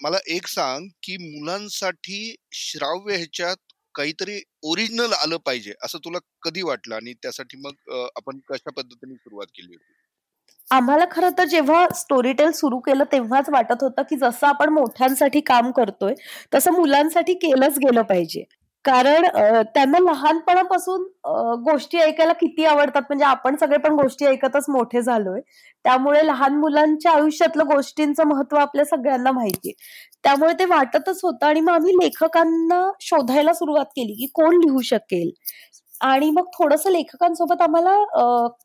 मला 0.03 0.17
एक 0.27 0.47
सांग 0.47 0.87
की 1.03 1.17
मुलांसाठी 1.19 2.35
श्राव्य 2.51 3.15
ह्याच्यात 3.15 3.57
काहीतरी 3.95 4.41
ओरिजिनल 4.63 5.13
आलं 5.13 5.37
पाहिजे 5.37 5.73
असं 5.83 5.97
तुला 5.97 6.17
कधी 6.41 6.61
वाटलं? 6.61 6.95
आणि 6.95 7.13
त्यासाठी 7.13 7.57
मग 7.57 7.91
आपण 8.15 8.39
कशा 8.49 8.71
पद्धतीने 8.71 9.15
सुरुवात 9.15 9.47
केली 9.47 9.67
होती? 9.67 9.93
आम्हाला 10.67 11.05
खरं 11.11 11.29
तर 11.37 11.43
जेव्हा 11.43 11.87
स्टोरी 11.95 12.31
टेल 12.33 12.51
सुरू 12.51 12.79
केलं 12.79 13.03
तेव्हाच 13.11 13.49
वाटत 13.49 13.83
होतं 13.83 14.01
की 14.01 14.15
जसं 14.15 14.47
आपण 14.47 14.69
मोठ्यांसाठी 14.69 15.39
काम 15.41 15.71
करतोय 15.71 16.13
तसं 16.53 16.71
मुलांसाठी 16.71 17.33
केलंच 17.33 17.77
गेलं 17.79 18.01
पाहिजे. 18.01 18.43
कारण 18.85 19.25
त्यांना 19.73 19.99
लहानपणापासून 20.01 21.03
गोष्टी 21.63 21.97
ऐकायला 21.99 22.33
किती 22.33 22.65
आवडतात? 22.65 23.01
म्हणजे 23.09 23.25
आपण 23.25 23.55
सगळे 23.55 23.77
पण 23.79 23.93
गोष्टी 23.95 24.25
ऐकतच 24.25 24.65
मोठे 24.69 25.01
झालोय. 25.01 25.39
त्यामुळे 25.85 26.25
लहान 26.27 26.55
मुलांच्या 26.59 27.11
आयुष्यातलं 27.11 27.65
गोष्टींचं 27.67 28.27
महत्त्व 28.27 28.57
आपल्या 28.57 28.85
सगळ्यांना 28.85 29.31
माहितीये. 29.31 29.73
त्यामुळे 30.23 30.53
ते 30.59 30.65
वाटतच 30.65 31.19
होतं 31.23 31.45
आणि 31.45 31.59
मग 31.61 31.73
आम्ही 31.73 31.93
लेखकांना 31.95 32.81
शोधायला 33.01 33.53
सुरुवात 33.53 33.85
केली 33.95 34.13
की 34.15 34.27
कोण 34.35 34.55
लिहू 34.57 34.81
शकेल? 34.83 35.31
आणि 36.01 36.29
मग 36.31 36.45
थोडंसं 36.53 36.91
लेखकांसोबत 36.91 37.61
आम्हाला 37.61 37.93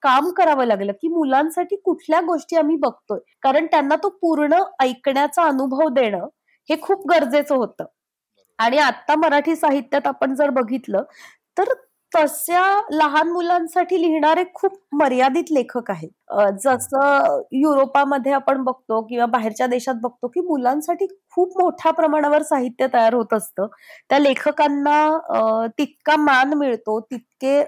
काम 0.03 0.31
करावं 0.37 0.67
लागलं 0.67 0.93
की 0.93 1.09
मुलांसाठी 1.09 1.77
कुठल्या 1.85 2.21
गोष्टी 2.23 2.57
आम्ही 2.57 2.77
बघतोय? 2.79 3.19
कारण 3.43 3.67
त्यांना 3.67 3.97
तो 4.03 4.09
पूर्ण 4.23 4.63
ऐकण्याचा 4.83 5.43
अनुभव 5.45 5.89
देणं 5.95 6.27
हे 6.69 6.77
खूप 6.83 7.07
गरजेचं 7.11 7.55
होतं. 7.57 7.85
आणि 8.61 8.79
आता 8.79 9.15
मराठी 9.19 9.57
साहित्यात 9.57 10.07
आपण 10.07 10.35
जर 10.37 10.51
बघितलं 10.61 11.03
तर 11.57 11.73
तशा 12.13 12.63
लहान 12.93 13.29
मुलांसाठी 13.33 14.01
लिहिणारे 14.03 14.45
खूप 14.55 14.73
मर्यादित 15.01 15.51
लेखक 15.53 15.91
आहेत. 15.91 16.09
जसं 16.65 17.41
युरोपामध्ये 17.53 18.33
आपण 18.33 18.63
बघतो 18.65 19.01
किंवा 19.09 19.27
बाहेरच्या 19.27 19.67
देशात 19.67 19.95
बघतो 20.03 20.29
की 20.29 20.41
मुलांसाठी 20.49 21.07
खूप 21.35 21.53
मोठ्या 21.63 21.93
प्रमाणावर 21.93 22.43
साहित्य 22.43 22.87
तयार 22.95 23.15
होत 23.15 23.35
असतं. 23.35 23.67
त्या 24.11 24.19
लेखकांना 24.19 25.69
तितका 25.79 26.17
मान 26.23 26.55
मिळतो 26.59 26.99
तितके 27.01 27.63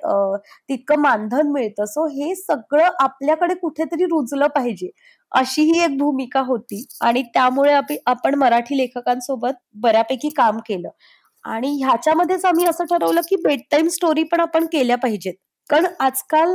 तितकं 0.68 1.00
मानधन 1.02 1.50
मिळतं. 1.52 1.84
सो 1.84 2.06
हे 2.08 2.34
सगळं 2.36 2.88
आपल्याकडे 3.04 3.54
कुठेतरी 3.62 4.04
रुजलं 4.06 4.46
पाहिजे. 4.56 4.90
अशी 5.34 5.62
ही 5.64 5.82
एक 5.84 5.96
भूमिका 5.98 6.40
होती. 6.46 6.84
आणि 7.02 7.22
त्यामुळे 7.34 7.72
आपण 8.06 8.34
मराठी 8.34 8.76
लेखकांसोबत 8.78 9.54
बऱ्यापैकी 9.82 10.28
काम 10.36 10.58
केलं. 10.68 10.88
आणि 11.44 11.68
ह्याच्यामध्येच 11.82 12.44
आम्ही 12.44 12.66
असं 12.66 12.84
ठरवलं 12.90 13.20
की 13.28 13.36
बेड 13.44 13.60
टाईम 13.72 13.88
स्टोरी 13.88 14.22
पण 14.24 14.40
आपण 14.40 14.66
केल्या 14.72 14.96
पाहिजेत. 14.96 15.34
कारण 15.70 15.86
आजकाल 16.00 16.54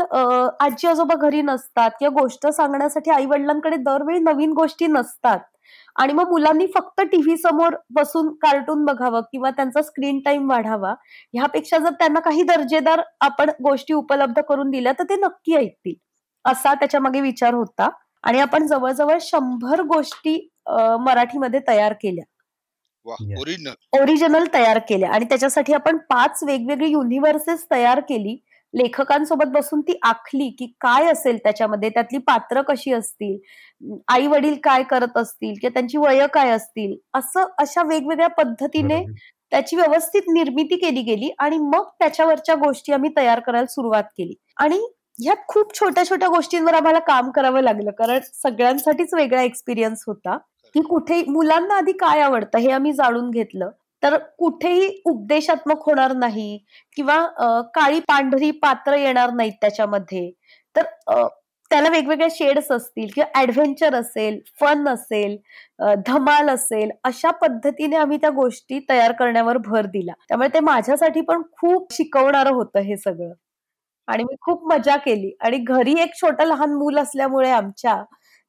आजी 0.59 0.87
आजोबा 0.87 1.15
घरी 1.17 1.41
नसतात. 1.41 1.91
किंवा 1.99 2.21
गोष्ट 2.21 2.47
सांगण्यासाठी 2.47 3.11
आई 3.11 3.25
वडिलांकडे 3.25 3.75
दरवेळी 3.77 4.19
नवीन 4.19 4.51
गोष्टी 4.53 4.87
नसतात. 4.87 5.39
आणि 5.95 6.13
मग 6.13 6.29
मुलांनी 6.29 6.65
फक्त 6.75 7.01
टीव्ही 7.11 7.35
समोर 7.37 7.75
बसून 7.95 8.27
कार्टून 8.41 8.83
बघावं 8.85 9.21
किंवा 9.31 9.49
त्यांचा 9.51 9.81
स्क्रीन 9.81 10.19
टाइम 10.25 10.49
वाढावा 10.49 10.93
ह्यापेक्षा 11.33 11.77
जर 11.77 11.91
त्यांना 11.99 12.19
काही 12.19 12.43
दर्जेदार 12.43 13.01
आपण 13.21 13.49
गोष्टी 13.63 13.93
उपलब्ध 13.93 14.39
करून 14.49 14.69
दिल्या 14.71 14.91
तर 14.99 15.03
ते 15.09 15.15
नक्की 15.15 15.55
ऐकतील. 15.55 15.93
असा 16.45 16.73
त्याच्यामागे 16.73 17.21
विचार 17.21 17.53
होता. 17.53 17.89
आणि 18.27 18.39
आपण 18.39 18.65
जवळजवळ 18.67 19.17
शंभर 19.21 19.81
गोष्टी 19.87 20.35
मराठीमध्ये 21.01 21.59
तयार 21.67 21.93
केल्या. 22.01 22.23
ओरिजिनल 23.99 24.45
तयार 24.53 24.79
केल्या. 24.89 25.09
आणि 25.09 25.25
त्याच्यासाठी 25.25 25.73
आपण 25.73 25.97
पाच 26.09 26.39
वेगवेगळी 26.47 26.89
युनिव्हर्सेस 26.91 27.65
तयार 27.71 27.99
केली. 28.09 28.35
लेखकांसोबत 28.73 29.51
बसून 29.51 29.81
ती 29.81 29.97
आखली 30.03 30.49
की 30.59 30.65
काय 30.81 31.05
असेल 31.11 31.37
त्याच्यामध्ये? 31.43 31.89
त्यातली 31.89 32.17
पात्र 32.27 32.61
कशी 32.61 32.93
असतील? 32.93 33.37
आई 34.07 34.27
वडील 34.27 34.55
काय 34.63 34.83
करत 34.89 35.17
असतील? 35.17 35.53
किंवा 35.61 35.73
त्यांची 35.73 35.97
वय 35.97 36.25
काय 36.33 36.49
असतील? 36.51 36.95
असं 37.13 37.47
अशा 37.59 37.83
वेगवेगळ्या 37.89 38.27
पद्धतीने 38.37 39.03
त्याची 39.51 39.75
व्यवस्थित 39.75 40.21
निर्मिती 40.33 40.75
केली 40.75 41.01
गेली 41.01 41.29
आणि 41.39 41.57
मग 41.57 41.87
त्याच्यावरच्या 41.99 42.55
गोष्टी 42.55 42.93
आम्ही 42.93 43.09
तयार 43.17 43.39
करायला 43.39 43.67
सुरुवात 43.67 44.03
केली. 44.17 44.33
आणि 44.57 44.79
ह्यात 45.19 45.37
खूप 45.49 45.73
छोट्या 45.75 46.03
छोट्या 46.05 46.27
गोष्टींवर 46.29 46.73
आम्हाला 46.73 46.99
काम 47.07 47.29
करावं 47.31 47.61
लागलं. 47.61 47.91
कारण 47.91 48.19
सगळ्यांसाठीच 48.33 49.13
वेगळा 49.13 49.41
एक्सपिरियन्स 49.43 50.03
होता. 50.07 50.37
की 50.75 50.81
कुठे 50.89 51.23
मुलांना 51.27 51.75
आधी 51.77 51.91
काय 51.99 52.21
आवडतं 52.21 52.59
हे 52.59 52.71
आम्ही 52.71 52.91
जाणून 52.93 53.29
घेतलं. 53.31 53.69
तर 54.03 54.17
कुठेही 54.39 54.87
उपदेशात्मक 55.05 55.83
होणार 55.85 56.11
नाही 56.15 56.57
किंवा 56.97 57.15
काळी 57.75 57.99
पांढरी 58.07 58.51
पात्र 58.63 58.95
येणार 58.95 59.31
नाहीत 59.33 59.53
त्याच्यामध्ये. 59.61 60.29
तर 60.75 60.83
त्याला 61.71 61.89
वेगवेगळ्या 61.89 62.27
शेड्स 62.31 62.71
असतील 62.71 63.07
किंवा 63.15 63.39
ऍडव्हेंचर 63.41 63.95
असेल 63.95 64.39
फन 64.61 64.87
असेल 64.89 65.35
धमाल 66.07 66.49
असेल 66.49 66.89
अशा 67.05 67.31
पद्धतीने 67.41 67.95
आम्ही 67.97 68.17
त्या 68.17 68.29
गोष्टी 68.35 68.79
तयार 68.89 69.11
करण्यावर 69.19 69.57
भर 69.65 69.85
दिला. 69.87 70.13
त्यामुळे 70.27 70.49
ते 70.53 70.59
माझ्यासाठी 70.61 71.21
पण 71.23 71.41
खूप 71.53 71.93
शिकवणारं 71.93 72.53
होतं 72.53 72.79
हे 72.81 72.97
सगळं. 72.97 73.33
आणि 74.07 74.23
मी 74.23 74.35
खूप 74.41 74.67
मजा 74.71 74.95
केली. 74.97 75.31
आणि 75.41 75.57
घरी 75.57 75.93
एक 76.01 76.13
छोटं 76.21 76.45
लहान 76.47 76.73
मूल 76.73 76.99
असल्यामुळे 76.99 77.49
आमच्या 77.51 78.03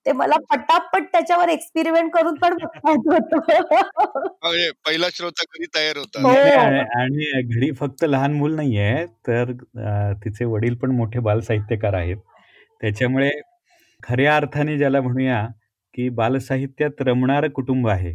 ते 0.06 0.12
मला 0.12 0.36
पटापट 0.50 1.04
त्याच्यावर 1.12 1.48
एक्सपेरिमेंट 1.48 2.10
करून 2.12 2.34
पण 2.42 2.56
पहिला 4.84 5.08
श्रोता 5.12 5.44
घरी 5.44 5.66
तयार 5.76 5.96
होता. 5.98 6.20
हो. 6.22 6.28
आणि 7.00 7.42
घरी 7.42 7.70
फक्त 7.80 8.04
लहान 8.04 8.32
मूल 8.34 8.54
नाहीये 8.56 9.04
तर 9.28 9.52
तिचे 10.24 10.44
वडील 10.44 10.74
पण 10.82 10.90
मोठे 10.96 11.18
बालसाहित्यकार 11.20 11.94
आहेत. 11.94 12.16
त्याच्यामुळे 12.80 13.30
खऱ्या 14.02 14.36
अर्थाने 14.36 14.76
ज्याला 14.78 15.00
म्हणूया 15.00 15.46
की 15.94 16.08
बालसाहित्यात 16.18 17.02
रमणार 17.06 17.48
कुटुंब 17.54 17.88
आहे. 17.88 18.14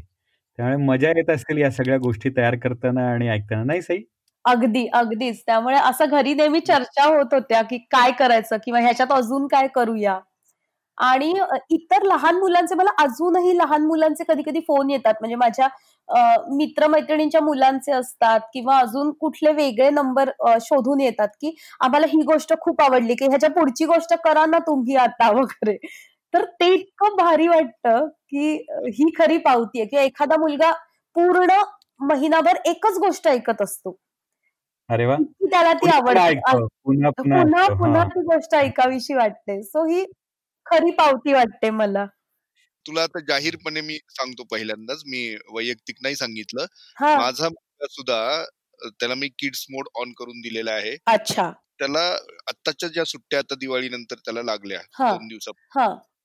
त्यामुळे 0.59 0.77
मजा 0.85 1.09
येत 1.17 1.29
असेल 1.29 1.57
या 1.57 1.69
सगळ्या 1.71 1.97
गोष्टी 1.99 2.29
तयार 2.37 2.55
करताना 2.63 3.09
आणि 3.13 3.29
ऐकताना. 3.29 3.63
नाही 3.63 3.81
सई? 3.81 4.01
अगदी 4.45 4.85
अगदीच. 4.95 5.41
त्यामुळे 5.45 5.77
असं 5.79 6.05
घरी 6.09 6.33
नेहमी 6.33 6.59
चर्चा 6.61 7.05
होत 7.07 7.33
होत्या 7.33 7.61
की 7.69 7.77
काय 7.91 8.11
करायचं 8.19 8.57
किंवा 8.65 8.79
ह्याच्यात 8.81 9.11
अजून 9.13 9.47
काय 9.47 9.67
करूया. 9.75 10.19
आणि 10.97 11.33
इतर 11.71 12.03
लहान 12.03 12.35
मुलांचे 12.39 12.75
मला 12.75 12.89
अजूनही 13.03 13.57
लहान 13.57 13.85
मुलांचे 13.85 14.23
कधी 14.27 14.43
कधी 14.45 14.59
फोन 14.67 14.89
येतात. 14.89 15.13
म्हणजे 15.21 15.35
माझ्या 15.37 15.67
मित्रमैत्रिणींच्या 16.57 17.41
मुलांचे 17.41 17.91
असतात 17.93 18.39
किंवा 18.53 18.77
अजून 18.79 19.11
कुठले 19.21 19.51
वेगळे 19.53 19.89
नंबर 19.91 20.29
शोधून 20.61 21.01
येतात 21.01 21.27
की 21.41 21.55
आम्हाला 21.81 22.07
ही 22.09 22.21
गोष्ट 22.25 22.53
खूप 22.61 22.81
आवडली 22.83 23.15
की 23.15 23.25
ह्याच्या 23.27 23.49
पुढची 23.51 23.85
गोष्ट 23.85 24.13
करा 24.25 24.45
ना 24.47 24.59
तुम्ही 24.67 24.95
आता 24.97 25.29
वगैरे. 25.33 25.77
तर 26.33 26.45
ते 26.53 26.73
इतकं 26.75 27.15
भारी 27.17 27.47
वाटतं 27.47 28.07
की 28.29 28.53
ही 28.91 29.09
खरी 29.17 29.37
पावती 29.39 29.79
आहे. 29.79 29.87
की 29.87 29.97
एखादा 29.99 30.37
मुलगा 30.39 30.71
पूर्ण 31.15 31.47
महिनाभर 32.03 32.57
एकच 32.67 32.97
गोष्ट 32.99 33.27
ऐकत 33.29 33.61
असतो. 33.61 33.97
अरे 34.89 35.05
वा. 35.05 35.15
त्याला 35.51 35.73
ती 35.73 35.89
आवडते. 35.89 36.33
पुन्हा 36.85 37.09
पुन्हा 37.75 38.03
ती 38.05 38.21
गोष्ट 38.23 38.55
ऐकावीशी 38.55 39.13
वाटते. 39.13 39.61
सो 39.63 39.85
ही 39.85 40.03
खरी 40.65 40.91
पावती 40.91 41.33
वाटते 41.33 41.69
मला. 41.69 42.05
तुला 42.85 43.03
आता 43.03 43.19
जाहीरपणे 43.27 43.81
मी 43.81 43.97
सांगतो 44.09 44.43
पहिल्यांदाच. 44.51 45.01
मी 45.05 45.35
वैयक्तिक 45.53 45.95
नाही 46.01 46.15
सांगितलं. 46.15 46.65
माझा 47.01 47.49
मुलगा 47.49 47.87
सुद्धा 47.89 48.43
त्याला 48.99 49.15
मी 49.15 49.27
किड्स 49.39 49.65
मोड 49.71 49.87
ऑन 49.95 50.11
करून 50.17 50.39
दिलेला 50.41 50.71
आहे. 50.71 50.95
अच्छा. 51.07 51.51
त्याला 51.79 51.99
आत्ताच्या 52.47 52.89
ज्या 52.89 53.03
सुट्ट्या 53.05 53.39
आता 53.39 53.55
दिवाळी 53.55 53.89
नंतर 53.89 54.15
त्याला 54.15 54.41
लागल्या 54.43 54.79
दोन 54.99 55.27
दिवसात. 55.27 55.53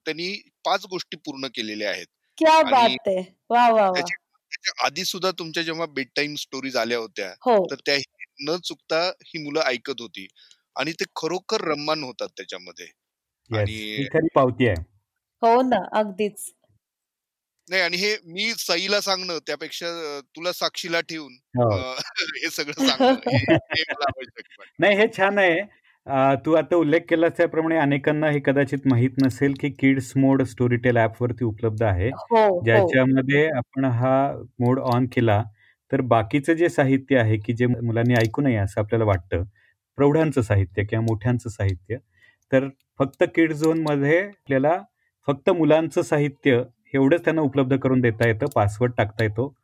त्यांनी 0.07 0.33
पाच 0.65 0.85
गोष्टी 0.91 1.17
पूर्ण 1.17 1.47
केलेल्या 1.55 1.91
आहेत. 1.91 2.07
क्या 2.39 2.61
बात 2.63 3.09
आहे. 3.09 3.23
वा 3.51 3.69
वा 3.71 3.91
त्याच्या 3.91 4.85
आधी 4.85 5.05
सुद्धा 5.05 5.31
तुमच्या 5.39 5.63
जेव्हा 5.63 5.87
बेड 5.87 6.09
टाइम 6.17 6.35
स्टोरीज 6.35 6.77
आल्या 6.77 6.99
होत्या 6.99 7.29
हो. 7.45 7.57
तर 7.71 7.77
त्या 7.87 7.95
न 8.41 8.57
चुकता 8.65 9.03
ही 9.25 9.45
मुलं 9.45 9.61
ऐकत 9.61 10.01
होती. 10.01 10.27
आणि 10.77 10.93
ते 10.93 11.05
खरोखर 11.17 11.61
रम्मान 11.61 12.03
होतात 12.05 12.29
त्याच्यामध्ये. 12.29 12.87
आणि 13.51 14.07
खरी 14.13 14.29
पावती 14.35 14.69
आहे. 14.69 14.83
हो 15.43 15.61
ना 15.63 15.77
अगदीच. 15.93 16.53
नाही 17.69 17.83
आणि 17.83 17.97
हे 17.97 18.15
मी 18.25 18.53
सईला 18.59 19.01
सांगणं 19.01 19.39
त्यापेक्षा 19.47 19.87
तुला 20.37 20.53
साक्षीला 20.53 21.01
ठेवून 21.01 21.33
हो. 21.57 21.69
हे 22.43 22.51
सगळं 22.51 22.87
सांगणं 22.87 23.15
नाही 24.81 24.97
हे 24.97 25.07
छान 25.19 25.39
आहे. 25.39 25.61
तू 26.47 26.53
आता 26.55 26.77
उल्लेख 26.77 27.01
केलास 27.09 27.33
त्याप्रमाणे 27.37 27.77
अनेकांना 27.77 28.31
हे 28.31 28.41
कदाचित 28.47 28.87
माहीत 28.87 29.19
नसेल 29.19 29.55
की 29.61 29.71
किड्स 29.71 30.13
मोड 30.17 30.43
स्टोरीटेल 30.43 30.97
ऍप 30.97 31.23
वरती 31.23 31.45
उपलब्ध 31.45 31.83
आहे. 31.83 32.11
हो, 32.11 32.47
हो. 32.47 32.61
ज्याच्यामध्ये 32.65 33.47
आपण 33.57 33.85
हा 33.85 34.15
मोड 34.61 34.81
ऑन 34.81 35.07
केला. 35.07 35.43
तर 35.93 36.01
बाकीचं 36.01 36.53
जे 36.53 36.69
साहित्य 36.69 37.19
आहे 37.19 37.37
की 37.37 37.53
जे 37.53 37.67
मुलांनी 37.67 38.15
ऐकू 38.15 38.43
नये 38.43 38.57
असं 38.57 38.81
आपल्याला 38.81 39.05
वाटतं 39.05 39.45
प्रौढांचं 39.99 40.43
साहित्य 40.43 40.85
किंवा 40.85 41.05
मोठ्यांचं 41.05 41.51
साहित्य 41.51 41.97
तर 42.53 42.69
फक्त 42.99 43.25
किड 43.35 43.53
झोनमध्ये 43.53 44.19
आपल्याला 44.21 44.79
फक्त 45.29 45.51
मुलांचं 45.51 46.03
साहित्य 46.03 46.63
एवढंच 46.95 47.25
त्यांना 47.25 47.43
उपलब्ध 47.43 47.77
करून 47.77 48.01
देता 48.01 48.29
येतं 48.29 48.47
पासवर्ड 48.55 48.93
टाकता 48.99 49.25
येतो 49.25 49.55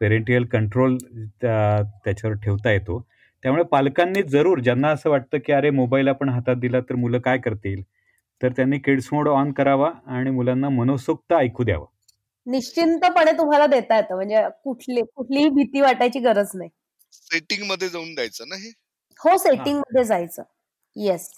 पेरेंटियल 0.00 0.44
कंट्रोल 0.44 0.96
त्याच्यावर 1.42 2.36
ठेवता 2.36 2.70
येतो. 2.72 3.00
त्यामुळे 3.44 3.64
पालकांनी 3.64 4.22
जरूर 4.22 4.60
ज्यांना 4.60 4.88
असं 4.88 5.10
वाटतं 5.10 5.38
की 5.46 5.52
अरे 5.52 5.70
मोबाईल 5.70 6.08
आपण 6.08 6.28
हातात 6.28 6.56
दिला 6.56 6.80
तर 6.80 6.94
मुलं 6.94 7.18
काय 7.18 7.38
करतील 7.38 7.82
तर 8.40 8.52
त्यांनी 8.56 8.78
किड्स 8.78 9.08
मोड 9.12 9.28
ऑन 9.28 9.52
करावा 9.52 9.90
आणि 10.06 10.30
मुलांना 10.30 10.68
मनोसुक्त 10.68 11.32
ऐकू 11.32 11.64
द्यावं. 11.64 11.86
निश्चिंतपणे 12.46 13.32
तुम्हाला 13.38 13.66
देता 13.66 13.96
येतं. 13.96 14.14
म्हणजे 14.16 14.42
कुठली 14.64 15.02
कुठलीही 15.06 15.48
भीती 15.50 15.80
वाटायची 15.80 16.18
गरज 16.20 16.50
नाही. 16.54 16.70
सेटिंगमध्ये 17.12 17.88
जाऊन 17.88 18.14
द्यायचं 18.14 18.48
ना 18.48 18.56
हे? 18.56 18.70
हो 19.20 19.36
सेटिंगमध्ये 19.38 20.04
जायचं. 20.04 20.42
येस 20.96 21.30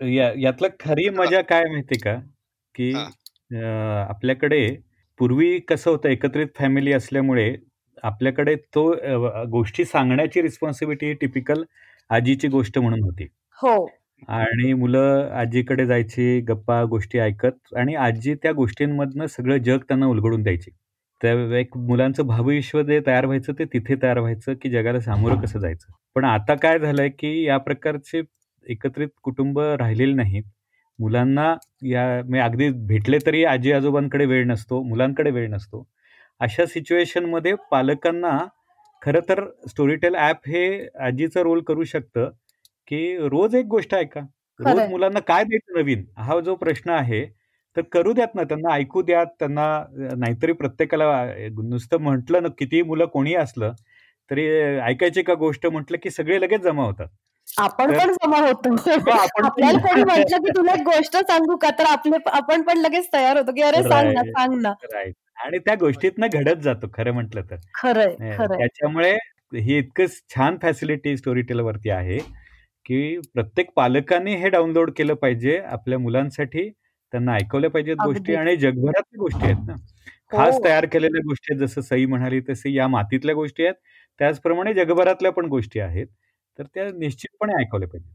या 0.00 0.32
यातलं 0.36 0.68
खरी 0.80 1.08
मजा 1.10 1.40
काय 1.42 1.64
माहिती 1.64 1.98
का? 1.98 2.14
की 2.74 2.92
आपल्याकडे 4.10 4.66
पूर्वी 5.20 5.58
कसं 5.60 5.90
होतं 5.90 6.08
एकत्रित 6.08 6.48
फॅमिली 6.56 6.92
असल्यामुळे 6.92 7.54
आपल्याकडे 8.02 8.54
तो 8.74 8.84
गोष्टी 9.50 9.84
सांगण्याची 9.84 10.42
रिस्पॉन्सिबिलिटी 10.42 11.12
टिपिकल 11.14 11.62
आजीची 12.10 12.48
गोष्ट 12.48 12.78
म्हणून 12.78 13.02
होती. 13.02 13.26
हो. 13.58 13.74
आणि 14.28 14.72
मुलं 14.72 15.28
आजीकडे 15.34 15.86
जायची 15.86 16.40
गप्पा 16.48 16.82
गोष्टी 16.84 17.18
ऐकत 17.18 17.74
आणि 17.76 17.94
आजी 17.96 18.34
त्या 18.42 18.52
गोष्टींमधनं 18.52 19.26
सगळं 19.26 19.56
जग 19.58 19.78
त्यांना 19.88 20.06
उलगडून 20.06 20.42
द्यायची. 20.42 20.70
त्या 21.20 21.32
एक 21.58 21.76
मुलांचं 21.78 22.26
भावविश्व 22.26 22.80
जे 22.82 23.00
तयार 23.06 23.26
व्हायचं 23.26 23.52
ते 23.58 23.64
तिथे 23.72 23.94
तयार 24.02 24.18
व्हायचं 24.18 24.54
की 24.62 24.70
जगाला 24.70 25.00
सामोरं 25.00 25.40
कसं 25.40 25.58
जायचं. 25.60 25.92
पण 26.16 26.24
आता 26.24 26.54
काय 26.54 26.78
झालंय 26.78 27.08
की 27.10 27.42
या 27.46 27.58
प्रकारचे 27.58 28.22
एकत्रित 28.66 29.08
कुटुंब 29.22 29.58
राहिलेले 29.60 30.14
नाहीत. 30.14 30.42
मुलांना 30.98 31.54
या 31.84 32.04
मी 32.26 32.38
अगदी 32.38 32.68
भेटले 32.88 33.18
तरी 33.26 33.44
आजी 33.44 33.72
आजोबांकडे 33.72 34.24
वेळ 34.26 34.44
नसतो 34.46 34.82
मुलांकडे 34.82 35.30
वेळ 35.30 35.48
नसतो. 35.50 35.86
अशा 36.40 36.66
सिच्युएशनमध्ये 36.66 37.54
पालकांना 37.70 38.38
खरं 39.02 39.20
तर 39.28 39.44
स्टोरीटेल 39.68 40.14
ॲप 40.16 40.48
हे 40.48 40.64
आजीचा 41.00 41.42
रोल 41.42 41.60
करू 41.62 41.84
शकतं. 41.84 42.30
की 42.88 43.16
रोज 43.28 43.54
एक 43.54 43.66
गोष्ट 43.66 43.94
ऐका. 43.94 44.20
रोज 44.60 44.88
मुलांना 44.90 45.20
काय 45.20 45.44
द्यायचं 45.44 45.80
नवीन? 45.80 46.04
हा 46.18 46.38
जो 46.40 46.54
प्रश्न 46.56 46.90
आहे 46.90 47.24
तर 47.76 47.82
करू 47.92 48.12
द्यात 48.12 48.34
ना 48.34 48.42
त्यांना 48.42 48.74
ऐकू 48.74 49.02
द्यात 49.02 49.26
त्यांना 49.38 49.66
नाहीतरी 50.16 50.52
प्रत्येकाला 50.52 51.24
नुसतं 51.64 52.00
म्हटलं 52.02 52.42
ना 52.42 52.48
किती 52.58 52.82
मुलं 52.82 53.06
कोणी 53.06 53.34
असलं 53.34 53.72
तरी 54.30 54.46
ऐकायची 54.80 55.22
का 55.22 55.34
गोष्ट 55.34 55.66
म्हटलं 55.66 55.98
की 56.02 56.10
सगळे 56.10 56.40
लगेच 56.40 56.60
जमा 56.60 56.84
होतात. 56.84 57.08
आपण 57.48 57.92
पण 57.98 58.12
जमा 58.12 58.38
होतो. 58.38 58.74
आपल्याला 59.44 59.78
कोणी 59.78 60.02
म्हटलं 60.02 60.44
की 60.44 60.50
तुला 60.56 60.72
एक 60.72 60.82
गोष्ट 60.84 61.16
सांगू 61.18 61.56
का? 61.56 61.70
तर 61.78 61.84
आपले 61.84 62.16
आपण 62.30 62.62
पण 62.62 62.78
लगेच 62.78 63.08
तयार 63.12 63.36
होतो 63.36 63.52
की 63.52 63.62
अरे 63.62 63.82
सांग 63.82 64.12
ना 64.12 64.22
सांग 64.22 64.60
ना. 64.62 64.72
आणि 65.44 65.58
त्या 65.58 65.74
गोष्टीतनं 65.80 66.26
घडत 66.32 66.62
जातो 66.62 66.90
खरं 66.94 67.12
म्हटलं 67.12 67.42
तर. 67.50 67.56
खरंय 67.74 68.14
त्याच्यामुळे 68.18 69.12
ही 69.54 69.78
इतकं 69.78 70.06
छान 70.34 70.56
फॅसिलिटी 70.62 71.16
स्टोरी 71.16 71.42
टेलवरती 71.42 71.90
आहे. 71.90 72.18
की 72.86 73.18
प्रत्येक 73.34 73.70
पालकांनी 73.76 74.34
हे 74.36 74.48
डाउनलोड 74.50 74.90
केलं 74.96 75.14
पाहिजे 75.14 75.58
आपल्या 75.60 75.98
मुलांसाठी. 75.98 76.68
त्यांना 77.12 77.34
ऐकवल्या 77.36 77.70
पाहिजेत 77.70 77.96
गोष्टी 77.98 78.34
आणि 78.34 78.56
जगभरातल्या 78.56 79.18
गोष्टी 79.20 79.46
आहेत 79.46 79.66
ना. 79.66 79.74
खास 80.32 80.54
हो. 80.54 80.64
तयार 80.64 80.86
केलेल्या 80.92 81.20
गोष्टी 81.26 81.54
आहेत 81.54 81.66
जसं 81.66 81.80
सई 81.82 82.06
म्हणाली 82.06 82.40
तसे 82.48 82.72
या 82.74 82.88
मातीतल्या 82.88 83.34
गोष्टी 83.34 83.64
आहेत. 83.64 83.74
त्याचप्रमाणे 84.20 84.74
जगभरातल्या 84.74 85.32
पण 85.32 85.46
गोष्टी 85.48 85.80
आहेत. 85.80 86.06
तर 86.58 86.64
त्या 86.74 86.90
निश्चितपणे 86.98 87.62
ऐकवल्या 87.62 87.88
पाहिजे 87.88 88.14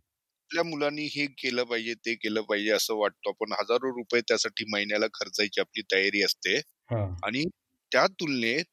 आपल्या 0.52 0.64
मुलांनी 0.64 1.04
हे 1.12 1.26
केलं 1.38 1.64
पाहिजे 1.64 1.94
ते 2.06 2.14
केलं 2.16 2.42
पाहिजे 2.42 2.72
असं 2.72 2.96
वाटतं. 2.96 3.30
आपण 3.30 3.52
हजारो 3.54 3.90
रुपये 3.98 4.22
त्यासाठी 4.22 4.66
महिन्याला 4.74 5.08
खर्चायची 5.14 5.62
आपली 5.62 5.82
तयारी 5.94 6.22
असते. 6.24 6.56
आणि 7.24 7.44
त्या 7.91 8.06
तुलनेत 8.20 8.65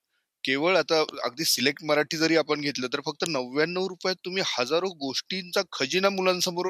केवळ 0.44 0.76
आता 0.76 1.00
अगदी 1.24 1.44
सिलेक्ट 1.44 1.84
मराठी 1.84 2.16
जरी 2.16 2.36
आपण 2.36 2.60
घेतलं 2.60 2.86
तर 2.86 3.00
फक्त 3.06 3.24
नव्याण्णव 3.28 3.86
रुपयात 3.86 4.16
तुम्ही 4.24 4.42
हजारो 4.58 4.88
गोष्टींचा 4.88 5.60
खजिना 5.72 6.08
मुलांसमोर 6.08 6.66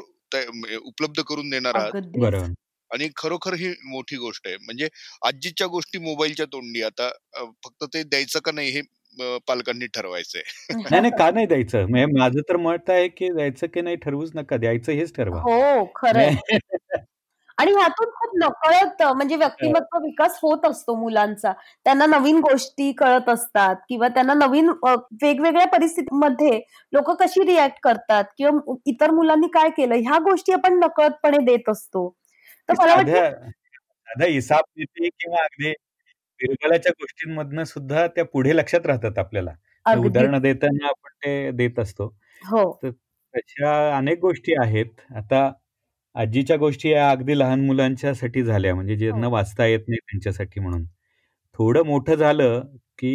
उपलब्ध 0.83 1.21
करून 1.21 1.49
देणार 1.49 1.75
आहात. 1.75 2.51
आणि 2.91 3.09
खरोखर 3.17 3.53
ही 3.53 3.69
मोठी 3.85 4.15
गोष्ट 4.15 4.47
आहे. 4.47 4.55
म्हणजे 4.55 4.87
आजीच्या 5.25 5.67
गोष्टी 5.67 5.99
मोबाईलच्या 5.99 6.45
तोंडी. 6.45 6.81
आता 6.81 7.09
फक्त 7.65 7.83
ते 7.83 8.03
द्यायचं 8.03 8.39
का 8.39 8.51
नाही 8.51 8.69
हे 8.69 8.81
पालकांनी 9.47 9.85
ठरवायचंय. 9.87 10.41
नाही 10.91 11.01
नाही 11.01 11.11
का 11.19 11.29
नाही 11.31 11.45
द्यायचं? 11.45 11.85
म्हणजे 11.89 12.19
माझं 12.19 12.39
तर 12.39 12.57
मत 12.57 12.89
आहे 12.89 13.07
की 13.07 13.29
द्यायचं 13.29 13.67
की 13.67 13.81
नाही 13.81 13.95
ठरवूच 13.95 14.31
नका. 14.35 14.57
द्यायचं 14.57 14.91
हेच 14.91 15.13
ठरवा. 15.15 15.41
हो 15.41 15.85
खरं 15.95 16.19
आणि 17.57 17.71
ह्यातून 17.71 18.09
नकळत 18.35 19.01
म्हणजे 19.05 19.35
व्यक्तिमत्व 19.35 19.97
विकास 19.99 20.37
होत 20.41 20.65
असतो 20.65 20.95
मुलांचा. 20.95 21.51
त्यांना 21.85 22.05
नवीन 22.07 22.39
गोष्टी 22.41 22.91
कळत 22.93 23.29
असतात 23.29 23.75
किंवा 23.89 24.07
त्यांना 24.09 24.33
नवीन 24.35 24.69
वेगवेगळ्या 25.21 25.67
परिस्थितीमध्ये 25.69 26.59
लोक 26.93 27.11
कशी 27.21 27.45
रिॲक्ट 27.45 27.79
करतात 27.83 28.23
किंवा 28.37 28.75
इतर 28.85 29.11
मुलांनी 29.11 29.47
काय 29.53 29.69
केलं 29.77 29.95
ह्या 30.01 30.17
गोष्टी 30.23 30.53
आपण 30.53 30.79
नकळतपणे 30.79 31.43
देत 31.45 31.69
असतो. 31.69 32.09
तर 32.69 32.73
मला 32.79 32.95
वाटतं 32.95 34.25
हिसाब 34.25 34.63
किंवा 34.77 35.43
अगदी 35.43 35.71
बिरबलाच्या 36.39 36.91
गोष्टींमधनं 36.93 37.63
सुद्धा 37.65 38.05
त्या 38.07 38.25
पुढे 38.25 38.55
लक्षात 38.55 38.85
राहतात 38.85 39.17
आपल्याला. 39.19 39.51
उदाहरण 39.99 40.37
देताना 40.41 40.87
आपण 40.87 41.11
ते 41.25 41.51
देत 41.53 41.79
असतो. 41.79 42.07
हो. 42.41 42.63
तर 42.83 42.91
तशा 43.33 43.71
अनेक 43.97 44.19
गोष्टी 44.19 44.53
आहेत. 44.61 45.01
आता 45.15 45.47
आजीच्या 46.15 46.55
गोष्टी 46.57 46.89
या 46.89 47.09
अगदी 47.11 47.37
लहान 47.39 47.65
मुलांच्यासाठी 47.65 48.43
झाल्या 48.43 48.73
म्हणजे 48.75 48.95
ज्यांना 48.97 49.25
हो. 49.25 49.33
वाचता 49.33 49.65
येत 49.65 49.79
नाही 49.87 49.99
त्यांच्यासाठी 50.01 50.59
म्हणून 50.59 50.85
थोडं 51.59 51.85
मोठं 51.85 52.15
झालं 52.15 52.61
की 52.99 53.13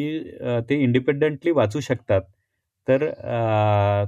ते 0.68 0.80
इंडिपेंडेंटली 0.82 1.50
वाचू 1.52 1.80
शकतात 1.80 2.22
तर 2.88 3.08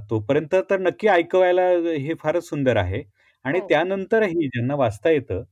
तोपर्यंत 0.09 0.55
तर 0.69 0.79
नक्की 0.79 1.07
ऐकवायला 1.09 1.67
हे 1.97 2.13
फारच 2.19 2.47
सुंदर 2.49 2.77
आहे 2.77 3.03
आणि 3.45 3.59
हो. 3.59 3.67
त्यानंतरही 3.69 4.47
ज्यांना 4.47 4.75
वाचता 4.75 5.09
येतं 5.09 5.43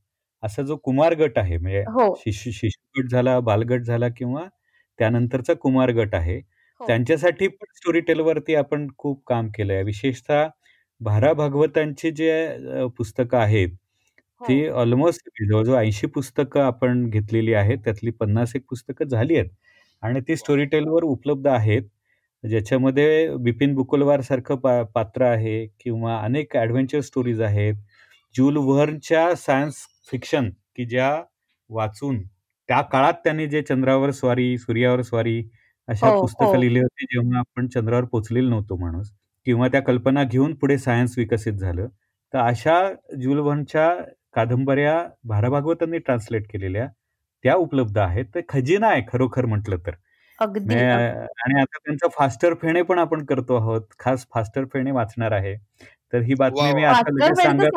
असा 0.42 0.62
जो 0.62 0.76
कुमार 0.78 1.14
गट 1.14 1.38
आहे 1.38 1.56
म्हणजे 1.58 1.82
हो. 1.88 2.14
शिशु 2.16 2.50
शिशु 2.52 3.00
गट 3.00 3.10
झाला 3.10 3.38
बालगट 3.40 3.82
झाला 3.82 4.08
किंवा 4.08 4.44
त्यानंतरचा 4.98 5.54
कुमार 5.56 5.90
गट 5.92 6.14
आहे 6.14 6.40
त्यांच्यासाठी 6.80 7.48
पण 7.48 7.66
स्टोरी 7.74 8.00
टेलवरती 8.00 8.54
आपण 8.54 8.86
खूप 8.98 9.22
काम 9.26 9.48
केलंय 9.48 9.82
विशेषतः 9.82 10.48
भारा 11.02 11.32
भागवतांची 11.34 12.10
जे 12.12 12.30
पुस्तकं 12.98 13.38
आहेत 13.38 13.68
ती 14.40 14.66
ऑलमोस्ट 14.70 15.28
जवळजवळ 15.42 15.76
ऐंशी 15.76 16.06
पुस्तकं 16.08 16.60
आपण 16.62 17.08
घेतलेली 17.10 17.54
आहेत. 17.54 17.78
त्यातली 17.84 18.10
पन्नास 18.12 18.54
एक 18.56 18.62
पुस्तकं 18.70 19.04
झाली 19.06 19.36
आहेत. 19.36 19.50
आणि 20.02 20.20
ती 20.28 20.36
स्टोरी 20.36 20.64
टेलवर 20.66 21.04
उपलब्ध 21.04 21.46
आहेत. 21.48 21.82
ज्याच्यामध्ये 22.44 23.36
बिपिन 23.38 23.74
बुकुलवार 23.74 24.20
सारखं 24.22 24.56
पा 24.58 24.82
पात्र 24.94 25.24
आहे 25.24 25.66
किंवा 25.80 26.18
अनेक 26.20 26.56
ॲडव्हेंचर 26.56 27.00
स्टोरीज 27.02 27.40
आहेत. 27.42 27.74
जूल 28.34 28.56
व्हर्नच्या 28.58 29.34
सायन्स 29.36 29.76
फिक्शन 30.10 30.50
की 30.76 30.84
ज्या 30.86 31.10
वाचून 31.70 32.22
त्या 32.68 32.80
काळात 32.84 33.14
त्यांनी 33.24 33.46
जे 33.48 33.62
चंद्रावर 33.62 34.10
स्वारी 34.12 34.56
सूर्यावर 34.58 35.02
स्वारी 35.02 35.42
अशा 35.88 36.08
हो, 36.08 36.20
पुस्तकं 36.20 36.46
हो. 36.46 36.56
लिहिली 36.56 36.80
होती 36.80 37.04
जेव्हा 37.06 37.38
आपण 37.40 37.68
चंद्रावर 37.68 38.04
पोचलेलो 38.06 38.48
नव्हतो 38.50 38.76
माणूस. 38.76 39.10
किंवा 39.46 39.68
त्या 39.68 39.80
कल्पना 39.82 40.22
घेऊन 40.24 40.54
पुढे 40.54 40.78
सायन्स 40.78 41.18
विकसित 41.18 41.52
झालं 41.54 41.86
तर 42.34 42.38
अशा 42.40 42.78
जुलव्हनच्या 43.22 43.88
कादंबऱ्या 44.34 44.94
भाराभागवतांनी 45.24 45.98
ट्रान्सलेट 45.98 46.46
केलेल्या 46.52 46.86
त्या 47.44 47.54
उपलब्ध 47.54 47.98
आहेत. 47.98 48.24
ते 48.34 48.40
खजिना 48.48 48.88
आहे 48.88 49.02
खरोखर 49.08 49.46
म्हटलं 49.46 49.76
तर. 49.86 49.94
आणि 51.44 51.60
आता 51.60 51.78
त्यांचं 51.78 52.08
फास्टर 52.18 52.54
फेणे 52.62 52.82
पण 52.82 52.98
आपण 52.98 53.24
करतो 53.26 53.56
आहोत. 53.56 53.82
खास 53.98 54.26
फास्टर 54.34 54.64
फेणे 54.72 54.90
वाचणार 54.90 55.32
आहे. 55.32 55.56
तर 56.12 56.20
ही 56.22 56.34
बातमी 56.34 56.72
मी 56.74 56.84
आता 56.84 57.10
लगेच 57.12 57.42
सांगत 57.42 57.76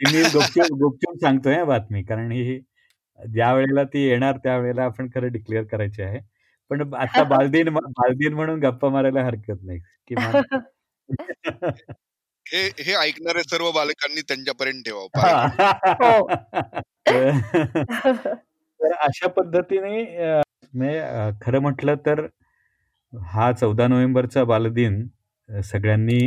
मी 0.00 0.22
गुपचूप 0.24 0.76
गुपचूप 0.80 1.16
सांगतोय 1.20 1.62
बातमी. 1.64 2.02
कारण 2.02 2.30
ही 2.32 2.60
ज्या 3.18 3.52
वेळेला 3.54 3.84
ती 3.84 4.06
येणार 4.08 4.36
त्यावेळेला 4.44 4.84
आपण 4.84 5.08
खरं 5.14 5.32
डिक्लेअर 5.32 5.64
करायची 5.64 6.02
आहे. 6.02 6.18
पण 6.70 6.82
आता 6.94 7.22
बालदिन 7.24 7.68
बालदिन 7.74 8.34
म्हणून 8.34 8.60
गप्पा 8.60 8.88
मारायला 8.88 9.24
हरकत 9.24 9.62
नाही. 9.62 9.78
किंवा 10.08 10.40
हे 12.46 12.60
हे 12.78 12.94
ऐकणारे 12.94 13.42
सर्व 13.42 13.70
बालकांनी 13.72 14.20
त्यांच्यापर्यंत 14.20 14.82
ठेवा 14.86 15.00
हो. 16.00 16.26
तर 18.80 18.92
अशा 18.92 19.28
पद्धतीने 19.28 20.04
खरं 21.42 21.58
म्हटलं 21.58 21.94
तर 22.06 22.26
हा 23.12 23.50
चौदा 23.52 23.86
नोव्हेंबरचा 23.86 24.44
बालदिन 24.44 25.06
सगळ्यांनी 25.48 26.20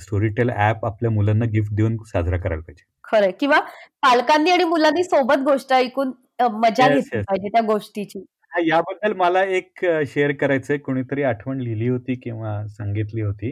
स्टोरीटेल 0.00 0.50
ऍप 0.50 0.84
आपल्या 0.86 1.10
मुलांना 1.10 1.44
गिफ्ट 1.44 1.72
देऊन 1.74 1.96
साजरा 2.06 2.36
करायला 2.36 2.62
पाहिजे. 2.62 2.84
खरं 3.04 3.30
किंवा 3.40 3.58
पालकांनी 4.02 4.50
आणि 4.50 4.64
मुलांनी 4.64 5.04
सोबत 5.04 5.42
गोष्ट 5.44 5.72
ऐकून 5.72 6.12
मजा 6.52 6.88
घेतली 6.88 7.20
पाहिजे 7.20 7.48
त्या 7.48 7.60
गोष्टीची. 7.62 8.24
याबद्दल 8.60 9.12
मला 9.16 9.42
एक 9.44 9.84
शेअर 10.08 10.32
करायचंय. 10.40 10.78
कोणीतरी 10.78 11.22
आठवण 11.22 11.60
लिहिली 11.60 11.88
होती 11.88 12.14
किंवा 12.22 12.66
सांगितली 12.68 13.22
होती 13.22 13.50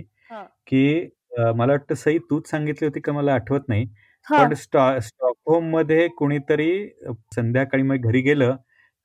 की 0.67 1.09
मला 1.39 1.73
वाटतं 1.73 1.95
सई 1.95 2.19
तूच 2.31 2.51
सांगितली 2.51 2.87
होती 2.87 3.01
का 3.01 3.13
मला 3.13 3.35
आठवत 3.35 3.69
नाही. 3.69 3.87
पण 4.27 4.53
स्टॉकहोममध्ये 4.55 6.07
कोणीतरी 6.19 6.73
संध्याकाळी 7.35 7.83
मग 7.83 8.07
घरी 8.09 8.21
गेलं 8.23 8.57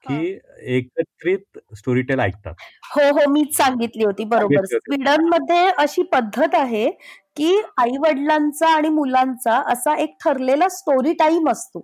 की 0.04 0.38
एकत्रित 0.76 1.58
स्टोरी 1.78 2.02
टेल 2.02 2.20
ऐकतात. 2.20 2.54
हो 2.96 3.10
हो 3.18 3.30
मीच 3.32 3.56
सांगितली 3.58 4.04
होती. 4.06 4.24
बरोबर. 4.26 4.66
स्वीडनमध्ये 4.66 5.66
अशी 5.78 6.04
पद्धत 6.14 6.56
आहे 6.56 6.90
की 7.38 7.56
आई 7.78 7.98
वडिलांचा 8.00 8.68
आणि 8.68 8.90
मुलांचा 8.90 9.62
असा 9.72 9.96
एक 10.02 10.16
ठरलेला 10.24 10.70
स्टोरी 10.70 11.14
टाइम 11.20 11.50
असतो. 11.52 11.80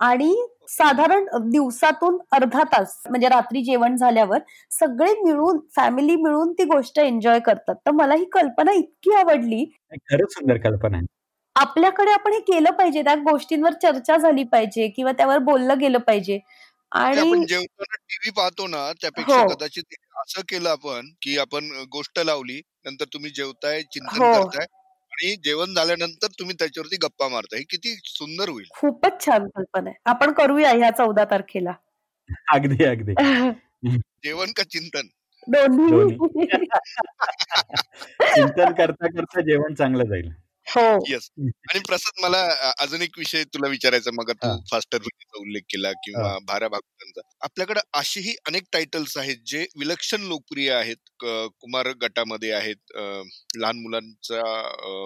आणि 0.00 0.34
साधारण 0.68 1.26
दिवसातून 1.42 2.18
अर्धा 2.32 2.62
तास 2.72 2.96
म्हणजे 3.06 3.28
रात्री 3.28 3.62
जेवण 3.64 3.96
झाल्यावर 3.96 4.38
सगळे 4.72 5.12
मिळून 5.16 5.58
फॅमिली 5.76 6.16
मिळून 6.16 6.52
ती 6.52 6.64
गोष्ट 6.64 6.98
एन्जॉय 6.98 7.38
करतात 7.40 7.74
तर 7.76 7.90
मला 7.92 8.14
ही 8.14 8.24
कल्पना 8.32 8.72
इतकी 8.72 9.14
आवडली 9.14 9.64
खरंच 9.92 10.32
सुंदर 10.32 10.56
कल्पना 10.60 10.96
आहे 10.96 11.06
आपल्याकडे 11.56 12.10
आपण 12.12 12.32
हे 12.32 12.38
केलं 12.42 12.70
पाहिजे 12.70 13.02
त्या 13.02 13.14
गोष्टींवर 13.22 13.72
चर्चा 13.82 14.16
झाली 14.16 14.44
पाहिजे 14.44 14.88
किंवा 14.88 15.12
त्यावर 15.12 15.38
बोललं 15.40 15.78
गेलं 15.78 15.98
पाहिजे 15.98 16.38
आणि 16.92 17.18
आपण 17.18 17.44
जेवताना 17.44 17.96
टीव्ही 17.98 18.30
पाहतो 18.32 18.66
ना 18.66 18.90
त्यापेक्षा 18.92 19.36
हो. 19.36 19.46
कदाचित 19.48 19.94
असं 20.16 20.42
केलं 20.48 20.68
आपण 20.70 21.08
की 21.22 21.36
आपण 21.38 21.70
गोष्ट 21.92 22.18
लावली 22.20 22.60
नंतर 22.84 23.04
तुम्ही 23.12 23.30
जेवताय 23.30 23.82
चिंतन 23.84 24.22
हो. 24.22 24.32
करताय 24.34 24.66
आणि 25.14 25.36
जेवण 25.36 25.74
झाल्यानंतर 25.74 26.26
तुम्ही 26.26 26.56
त्याच्यावरती 26.58 26.96
गप्पा 26.96 27.28
मारताय 27.28 27.62
किती 27.62 27.96
सुंदर 28.04 28.48
होईल. 28.48 28.66
खूपच 28.70 29.26
छान 29.26 29.48
कल्पना 29.48 29.90
आहे. 29.90 29.98
आपण 30.06 30.32
करूया 30.32 30.70
ह्या 30.70 30.90
चौदा 30.90 31.24
तारखेला. 31.24 31.72
अगदी 32.54 32.84
अगदी. 32.84 33.14
जेवण 34.24 34.46
का 34.56 34.62
चिंतन? 34.62 35.08
दोन्ही. 35.48 36.16
चिंतन 38.22 38.72
करता 38.72 39.06
करता 39.06 39.40
जेवण 39.40 39.74
चांगलं 39.74 40.04
जाईल. 40.04 40.26
हो 40.26 40.43
येस. 41.08 41.28
आणि 41.70 41.80
प्रसाद 41.88 42.22
मला 42.24 42.38
अजून 42.80 43.02
एक 43.02 43.18
विषय 43.18 43.44
तुला 43.44 43.68
विचारायचा 43.68 44.10
मग 44.14 44.30
तू 44.32 44.48
फास्टर 44.70 44.98
उल्लेख 45.38 45.62
केला 45.70 45.90
किंवा 46.04 46.36
भारा 46.46 46.68
भागवतांचा. 46.68 47.20
आपल्याकडे 47.40 47.80
असेही 47.94 48.34
अनेक 48.48 48.62
टायटल्स 48.72 49.16
आहेत 49.18 49.36
जे 49.46 49.64
विलक्षण 49.78 50.22
लोकप्रिय 50.22 50.70
आहेत. 50.72 50.96
कुमार 51.60 51.88
गटामध्ये 52.02 52.52
आहेत. 52.52 52.76
लहान 53.56 53.80
मुलांचा 53.82 54.42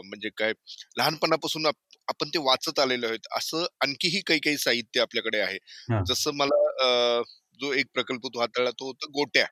म्हणजे 0.04 0.28
काय 0.36 0.52
लहानपणापासून 0.98 1.66
आपण 1.66 2.28
ते 2.28 2.38
वाचत 2.38 2.78
आलेलो 2.78 3.06
आहेत. 3.06 3.26
असं 3.36 3.64
आणखीही 3.80 4.20
काही 4.26 4.40
काही 4.40 4.58
साहित्य 4.58 5.00
आपल्याकडे 5.00 5.40
आहे. 5.40 5.58
जसं 6.06 6.34
मला 6.34 7.22
जो 7.60 7.72
एक 7.72 7.86
प्रकल्प 7.94 8.26
तू 8.26 8.40
हाताळला 8.40 8.70
तो 8.70 8.86
होता 8.86 9.06
गोट्या. 9.14 9.46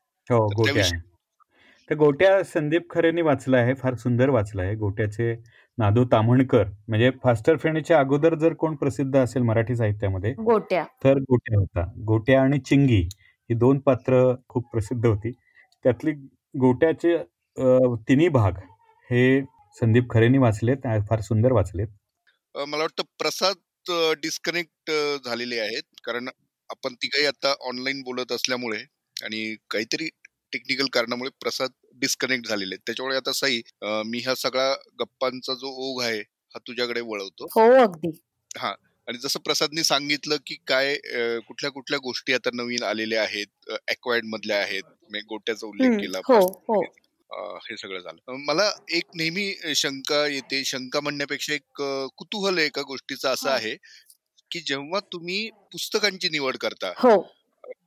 हो, 1.90 1.96
गोट्या 1.96 2.28
गोट्या 2.28 2.42
संदीप 2.44 2.88
खरेने 2.90 3.22
वाचला 3.22 3.58
आहे 3.58 3.74
फार 3.74 3.94
सुंदर 3.96 4.28
वाचला 4.30 4.62
आहे. 4.62 4.74
गोट्याचे 4.76 5.34
नादू 5.78 6.04
ताम्हणकर 6.12 6.64
म्हणजे 6.88 7.10
फास्टर 7.22 7.56
फेणीच्या 7.62 7.98
अगोदर 8.00 8.34
जर 8.34 8.54
कोण 8.54 8.74
प्रसिद्ध 8.76 9.16
असेल 9.16 9.42
मराठी 9.42 9.76
साहित्यामध्ये 9.76 10.32
गोट्या. 10.44 10.84
तर 11.04 11.18
गोट्या 11.20 11.58
होता. 11.58 11.84
गोट्या 12.06 12.40
आणि 12.42 12.58
चिंगी 12.60 13.00
ही 13.50 13.54
दोन 13.54 13.78
पात्र 13.78 14.22
खूप 14.48 14.70
प्रसिद्ध 14.72 15.04
होती. 15.06 15.32
त्यातली 15.84 16.12
गोट्याचे 16.54 17.16
तिन्ही 18.08 18.28
भाग 18.28 18.58
हे 19.10 19.40
संदीप 19.76 20.10
खरेनी 20.10 20.38
वाचलेत 20.38 20.86
फार 21.08 21.20
सुंदर 21.20 21.52
वाचलेत. 21.52 21.88
मला 22.54 22.82
वाटतं 22.82 23.02
प्रसाद 23.18 23.56
डिस्कनेक्ट 24.22 24.90
झालेले 25.24 25.58
आहेत. 25.60 25.82
कारण 26.04 26.28
आपण 26.70 26.94
तिघही 26.94 27.26
आता 27.26 27.54
ऑनलाईन 27.68 28.02
बोलत 28.02 28.32
असल्यामुळे 28.32 28.78
आणि 29.16 29.54
काहीतरी 29.70 30.08
टेक्निकल 30.52 30.86
कारणामुळे 30.86 31.30
प्रसाद 31.40 31.70
डिस्कनेक्ट 31.94 32.48
झालेले 32.48 32.76
त्याच्यामुळे 32.76 33.16
आता 33.16 33.32
सई 33.32 33.60
मी 33.82 34.18
हा 34.18 34.34
सगळा 34.34 34.74
गप्पांचा 35.00 35.54
जो 35.54 35.68
ओघ 35.68 36.02
आहे 36.02 36.18
हा 36.20 36.58
तुझ्याकडे 36.58 37.00
वळवतो. 37.00 37.44
हो 37.44 37.70
अगदी. 37.72 38.10
हा. 38.58 38.74
आणि 39.08 39.18
जसं 39.18 39.40
प्रसादनी 39.40 39.84
सांगितलं 39.84 40.36
की 40.46 40.54
काय 40.66 40.94
कुठल्या 41.38 41.70
कुठल्या 41.70 41.98
गोष्टी 41.98 42.32
आता 42.32 42.50
नवीन 42.54 42.82
आलेल्या 42.82 43.22
आहेत 43.22 43.70
अक्वायर्ड 43.70 44.24
मधल्या 44.26 44.58
आहेत 44.58 44.82
गोट्याचा 45.28 45.66
उल्लेख 45.66 45.98
केला 46.00 46.18
हो, 46.18 46.38
हो. 46.68 46.80
हे 47.56 47.76
सगळं 47.76 48.00
झालं. 48.00 48.36
मला 48.38 48.70
एक 48.90 49.04
नेहमी 49.14 49.74
शंका 49.76 50.26
येते 50.26 50.64
शंका 50.64 51.00
म्हणण्यापेक्षा 51.00 51.54
एक 51.54 51.82
कुतूहल 52.16 52.58
एका 52.58 52.82
गोष्टीचं 52.82 53.28
असं 53.28 53.50
आहे 53.50 53.76
की 54.50 54.60
जेव्हा 54.60 55.00
तुम्ही 55.00 55.50
पुस्तकांची 55.72 56.28
निवड 56.28 56.56
करता 56.56 56.92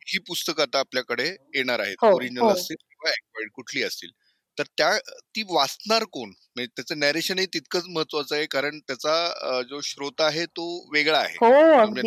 हो. 0.10 0.14
ही 0.14 0.20
पुस्तकं 0.20 0.62
आता 0.62 0.80
आपल्याकडे 0.80 1.28
येणार 1.56 1.80
आहेत. 1.80 1.98
ओरिजिनल 2.12 2.42
हो, 2.42 2.50
असतील 2.50 2.76
किंवा 2.76 3.48
कुठली 3.56 3.84
असतील. 3.84 4.10
तर 4.58 4.64
त्या 4.78 4.98
ती 5.36 5.44
वाचणार 5.50 6.04
कोण? 6.04 6.30
म्हणजे 6.30 6.68
त्याचं 6.76 7.00
नॅरेशनही 7.00 7.46
तितकंच 7.46 7.84
महत्वाचं 7.88 8.36
आहे 8.36 8.46
कारण 8.46 8.80
त्याचा 8.80 9.62
जो 9.62 9.82
श्रोता 9.82 10.26
आहे 10.26 10.46
तो 10.46 10.66
वेगळा 10.94 11.20
आहे. 11.20 11.38
म्हणजे 11.86 12.02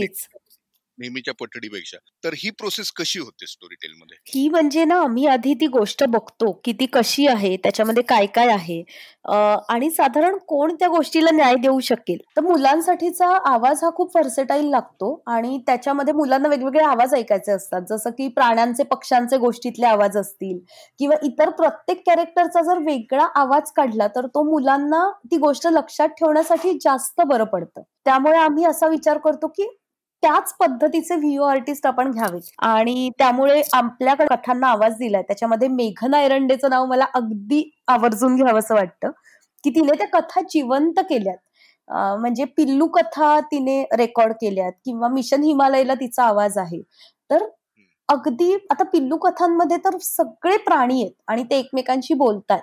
नेहमीच्या 1.02 1.34
पठडीपेक्षा 1.40 1.98
तर 2.24 2.34
ही 2.38 2.50
प्रोसेस 2.58 2.90
कशी 2.96 3.18
होते 3.18 3.46
स्टोरी 3.46 3.74
टेल 3.74 3.92
मध्ये? 3.92 4.16
ही 4.34 4.48
म्हणजे 4.48 4.84
ना 4.84 5.00
आम्ही 5.02 5.26
आधी 5.26 5.54
ती 5.60 5.66
गोष्ट 5.68 6.04
बघतो 6.08 6.50
की 6.64 6.72
ती 6.80 6.86
कशी 6.92 7.26
आहे 7.26 7.56
त्याच्यामध्ये 7.56 8.02
काय 8.08 8.26
काय 8.34 8.48
आहे. 8.52 8.82
आणि 9.68 9.90
साधारण 9.90 10.36
कोण 10.48 10.74
त्या 10.74 10.88
गोष्टीला 10.88 11.30
न्याय 11.30 11.54
देऊ 11.62 11.80
शकेल? 11.82 12.18
तर 12.36 12.42
मुलांसाठीचा 12.42 13.26
आवाज 13.50 13.82
हा 13.84 13.90
खूप 13.96 14.12
फर्सेटाईल 14.14 14.66
लागतो 14.70 15.12
आणि 15.26 15.58
त्याच्यामध्ये 15.66 16.14
मुलांना 16.14 16.48
वेगवेगळे 16.48 16.84
आवाज 16.84 17.14
ऐकायचे 17.14 17.52
असतात. 17.52 17.82
जसं 17.88 18.10
की 18.10 18.28
प्राण्यांचे 18.30 18.82
पक्ष्यांचे 18.84 19.36
गोष्टीतले 19.38 19.86
आवाज 19.86 20.16
असतील 20.16 20.58
किंवा 21.00 21.16
इतर 21.24 21.50
प्रत्येक 21.52 22.02
कॅरेक्टरचा 22.06 22.62
जर 22.62 22.78
वेगळा 22.86 23.26
आवाज 23.40 23.70
काढला 23.76 24.06
तर 24.16 24.26
तो 24.26 24.42
मुलांना 24.50 25.08
ती 25.30 25.36
गोष्ट 25.38 25.66
लक्षात 25.68 26.08
ठेवण्यासाठी 26.18 26.72
जास्त 26.82 27.20
बरं 27.22 27.44
पडतं. 27.44 27.82
त्यामुळे 28.04 28.36
आम्ही 28.38 28.64
असा 28.64 28.86
विचार 28.88 29.18
करतो 29.18 29.46
की 29.48 29.68
त्याच 30.22 30.52
पद्धतीचे 30.61 31.16
व्हिओ 31.16 31.42
आर्टिस्ट 31.44 31.87
आपण 31.87 32.11
घ्यावे 32.12 32.38
आणि 32.64 33.08
त्यामुळे 33.18 33.62
आपल्याकडे 33.74 34.35
कथांना 34.35 34.66
आवाज 34.68 34.96
दिलाय. 34.98 35.22
त्याच्यामध्ये 35.22 35.68
मेघना 35.68 36.20
एरंडेचं 36.22 36.70
नाव 36.70 36.87
मला 36.87 37.06
अगदी 37.14 37.62
आवर्जून 37.88 38.37
घ्यावंसं 38.37 38.74
वाटतं. 38.74 39.11
की 39.64 39.70
तिने 39.70 39.96
त्या 39.98 40.06
कथा 40.12 40.40
जिवंत 40.50 41.00
केल्यात. 41.11 41.37
म्हणजे 42.20 42.44
पिल्लू 42.56 42.87
कथा 42.88 43.38
तिने 43.50 43.82
रेकॉर्ड 43.98 44.32
केल्यात 44.40 44.72
किंवा 44.85 45.08
मिशन 45.08 45.42
हिमालयला 45.44 45.94
तिचा 45.96 46.24
आवाज 46.24 46.58
आहे. 46.58 46.80
तर 47.30 47.44
अगदी 48.08 48.52
आता 48.70 48.85
पिल्लू 48.92 49.16
कथांमध्ये 49.18 49.76
तर 49.85 49.96
सगळे 50.02 50.56
प्राणी 50.61 51.02
आहेत 51.02 51.12
आणि 51.28 51.44
ते 51.50 51.58
एकमेकांशी 51.58 52.14
बोलतात 52.14 52.61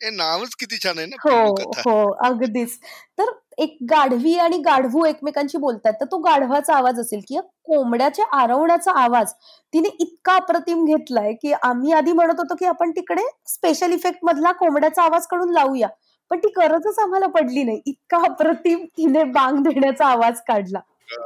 नावच 0.00 0.54
किती 0.54 0.76
छान 0.84 0.98
आहे 0.98 1.06
ना 1.06 1.16
हो 1.24 1.52
हो 1.86 2.10
अगदीच. 2.24 2.78
तर 3.18 3.30
एक 3.58 3.76
गाढवी 3.90 4.34
आणि 4.38 4.56
गाढवू 4.58 5.04
एकमेकांशी 5.06 5.58
बोलतात 5.58 5.92
तर 6.00 6.04
तो 6.04 6.18
गाढवाचा 6.18 6.74
आवाज 6.74 6.98
असेल 7.00 7.20
किंवा 7.28 7.42
कोंबड्याच्या 7.64 8.24
आरवण्याचा 8.38 8.92
आवाज. 9.02 9.32
तिने 9.74 9.88
इतका 10.00 10.34
अप्रतिम 10.36 10.84
घेतलाय 10.84 11.32
की 11.32 11.52
आम्ही 11.62 11.92
आधी 11.92 12.12
म्हणत 12.12 12.40
होतो 12.40 12.54
की 12.54 12.66
आपण 12.66 12.90
तिकडे 12.90 13.22
स्पेशल 13.46 13.92
इफेक्ट 13.92 14.18
मधला 14.22 14.52
कोंबड्याचा 14.52 15.02
आवाज 15.02 15.26
काढून 15.26 15.52
लावूया. 15.52 15.88
पण 16.30 16.38
ती 16.38 16.48
गरजच 16.56 16.98
आम्हाला 16.98 17.26
पडली 17.26 17.62
नाही. 17.62 17.80
इतका 17.86 18.18
अप्रतिम 18.28 18.84
तिने 18.98 19.24
बांग 19.24 19.62
देण्याचा 19.62 20.06
आवाज 20.06 20.40
काढला. 20.48 20.80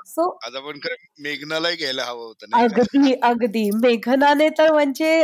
सो 0.06 0.28
आज 0.46 0.56
आपण 0.56 0.78
मेघनाला 1.22 1.70
घ्यायला 1.70 2.04
हवं 2.04 2.24
होतं 2.24 2.58
अगदी 2.58 3.12
अगदी. 3.22 3.70
मेघनाने 3.82 4.48
तर 4.58 4.72
म्हणजे 4.72 5.22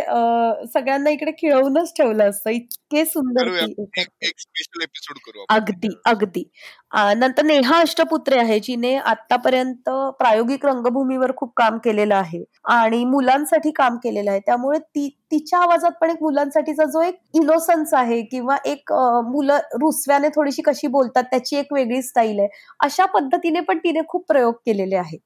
सगळ्यांना 0.74 1.10
इकडे 1.10 1.32
खिळवूनच 1.32 1.92
ठेवलं 1.96 2.30
असतं. 2.30 2.50
इतके 2.50 3.04
सुंदर 3.04 3.48
एक 3.48 4.38
स्पेशल 4.38 4.82
एपिसोड 4.82 5.18
करू 5.26 5.44
अगदी 5.48 5.88
अगदी. 6.04 6.44
नंतर 6.92 7.42
नेहा 7.44 7.78
अष्टपुत्रे 7.80 8.38
आहे 8.40 8.58
जिने 8.60 8.94
आतापर्यंत 9.06 9.88
प्रायोगिक 10.18 10.64
रंगभूमीवर 10.66 11.32
खूप 11.36 11.52
काम 11.56 11.78
केलेलं 11.84 12.14
आहे 12.14 12.42
आणि 12.70 13.04
मुलांसाठी 13.04 13.70
काम 13.72 13.96
केलेलं 14.04 14.30
आहे. 14.30 14.40
त्यामुळे 14.40 14.78
ती 14.78 15.08
तिच्या 15.30 15.58
आवाजात 15.60 15.92
पण 16.00 16.10
एक 16.10 16.22
मुलांसाठीचा 16.22 16.84
जो 16.86 17.00
एक 17.02 17.18
इनोसन्स 17.34 17.94
आहे 17.94 18.20
किंवा 18.24 18.56
एक 18.66 18.92
मुलं 19.26 19.58
रुसव्याने 19.80 20.28
थोडीशी 20.36 20.62
कशी 20.62 20.86
बोलतात 20.88 21.24
त्याची 21.30 21.56
एक 21.56 21.72
वेगळी 21.72 22.02
स्टाईल 22.02 22.38
आहे. 22.40 22.48
अशा 22.80 23.06
पद्धतीने 23.14 23.60
पण 23.62 23.78
तिने 23.78 24.00
खूप 24.08 24.26
प्रयोग 24.28 24.54
केलेले 24.66 24.96
आहेत. 24.96 25.18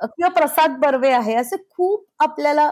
किंवा 0.00 0.28
प्रसाद 0.30 0.70
बर्वे 0.80 1.10
आहे 1.12 1.34
असे 1.36 1.56
खूप 1.70 2.04
आपल्याला 2.20 2.70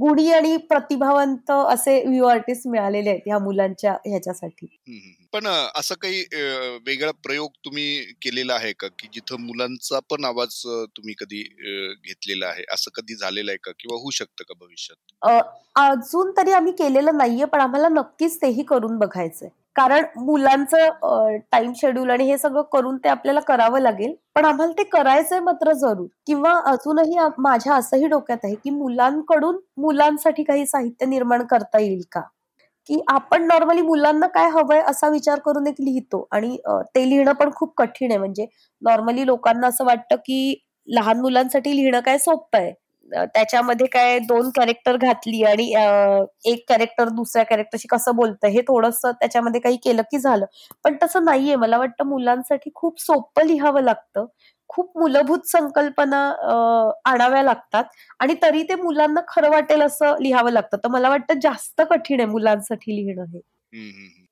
गुढी 0.00 0.30
आणि 0.32 0.56
प्रतिभावंत 0.70 1.50
असे 1.50 1.98
व्ह्यू 2.06 2.24
आर्टिस्ट 2.26 2.66
मिळालेले 2.68 3.10
आहेत 3.10 3.20
ह्या 3.26 3.38
मुलांच्या 3.38 3.92
ह्याच्यासाठी. 4.06 4.66
पण 5.32 5.46
असं 5.46 5.94
काही 6.02 6.20
वेगळा 6.86 7.10
प्रयोग 7.24 7.50
तुम्ही 7.64 7.86
केलेला 8.22 8.54
आहे 8.54 8.72
का? 8.72 8.88
की 8.88 9.08
जिथं 9.12 9.40
मुलांचा 9.40 9.98
पण 10.10 10.24
आवाज 10.24 10.60
तुम्ही 10.96 11.14
कधी 11.18 11.42
घेतलेला 11.42 12.46
आहे? 12.46 12.64
असं 12.74 12.90
कधी 12.94 13.14
झालेलं 13.14 13.50
आहे 13.50 13.58
का? 13.62 13.72
किंवा 13.78 13.96
होऊ 13.96 14.10
शकतं 14.10 14.44
का 14.48 14.54
भविष्यात? 14.60 15.42
अजून 15.76 16.30
तरी 16.36 16.52
आम्ही 16.52 16.72
केलेलं 16.72 17.16
नाहीये 17.16 17.44
पण 17.44 17.60
आम्हाला 17.60 17.88
नक्कीच 17.90 18.40
तेही 18.42 18.62
करून 18.62 18.98
बघायचंय. 18.98 19.48
कारण 19.76 20.04
मुलांचं 20.16 21.36
टाइम 21.52 21.72
शेड्यूल 21.76 22.10
आणि 22.10 22.24
हे 22.24 22.36
सगळं 22.38 22.62
करून 22.72 22.96
ते 23.04 23.08
आपल्याला 23.08 23.40
करावं 23.40 23.80
लागेल. 23.80 24.14
पण 24.34 24.44
आम्हाला 24.44 24.72
ते 24.78 24.82
करायचंय 24.92 25.40
मात्र 25.40 25.72
जरूर. 25.74 26.06
किंवा 26.26 26.52
अजूनही 26.66 27.18
माझ्या 27.38 27.74
असंही 27.74 28.06
डोक्यात 28.08 28.38
आहे 28.44 28.54
की 28.64 28.70
मुलांकडून 28.70 29.58
मुलांसाठी 29.78 30.42
काही 30.44 30.66
साहित्य 30.66 31.06
निर्माण 31.06 31.42
करता 31.50 31.80
येईल 31.80 32.02
का? 32.12 32.20
की 32.88 33.00
आपण 33.08 33.44
नॉर्मली 33.46 33.82
मुलांना 33.82 34.26
काय 34.28 34.48
हवंय 34.52 34.80
असा 34.88 35.08
विचार 35.08 35.38
करून 35.46 35.66
एक 35.66 35.74
लिहितो. 35.80 36.26
आणि 36.32 36.56
ते 36.96 37.08
लिहिणं 37.10 37.32
पण 37.34 37.50
खूप 37.56 37.74
कठीण 37.78 38.10
आहे. 38.10 38.18
म्हणजे 38.18 38.46
नॉर्मली 38.82 39.26
लोकांना 39.26 39.66
असं 39.68 39.84
वाटतं 39.84 40.16
की 40.26 40.54
लहान 40.88 41.20
मुलांसाठी 41.20 41.76
लिहिणं 41.76 42.00
काय 42.00 42.18
सोपं 42.18 42.58
आहे. 42.58 42.72
त्याच्यामध्ये 43.12 43.86
काय 43.88 44.18
दोन 44.20 44.48
कॅरेक्टर 44.56 44.96
घातली 44.98 45.42
आणि 45.44 45.64
एक 46.44 46.64
कॅरेक्टर 46.68 47.08
दुसऱ्या 47.10 47.44
कॅरेक्टरशी 47.46 47.88
कसं 47.88 48.16
बोलतं 48.16 48.48
हे 48.48 48.60
थोडस 48.68 49.00
त्याच्यामध्ये 49.04 49.60
काही 49.60 49.76
केलं 49.84 50.02
की 50.10 50.18
झालं. 50.18 50.44
पण 50.84 50.96
तसं 51.02 51.24
नाहीये. 51.24 51.56
मला 51.56 51.78
वाटतं 51.78 52.06
मुलांसाठी 52.06 52.70
खूप 52.74 53.00
सोपं 53.00 53.46
लिहावं 53.46 53.82
लागतं. 53.82 54.26
खूप 54.70 54.98
मूलभूत 54.98 55.46
संकल्पना 55.46 56.20
आणाव्या 57.06 57.42
लागतात. 57.42 57.84
आणि 58.20 58.34
तरी 58.42 58.62
ते 58.68 58.74
मुलांना 58.76 59.20
खरं 59.28 59.50
वाटेल 59.50 59.82
असं 59.82 60.16
लिहावं 60.22 60.50
लागतं. 60.52 60.76
तर 60.78 60.88
मला 60.90 61.08
वाटतं 61.08 61.40
जास्त 61.42 61.82
कठीण 61.90 62.20
आहे 62.20 62.28
मुलांसाठी 62.30 62.96
लिहिणं 62.96 63.24
हे. 63.26 63.40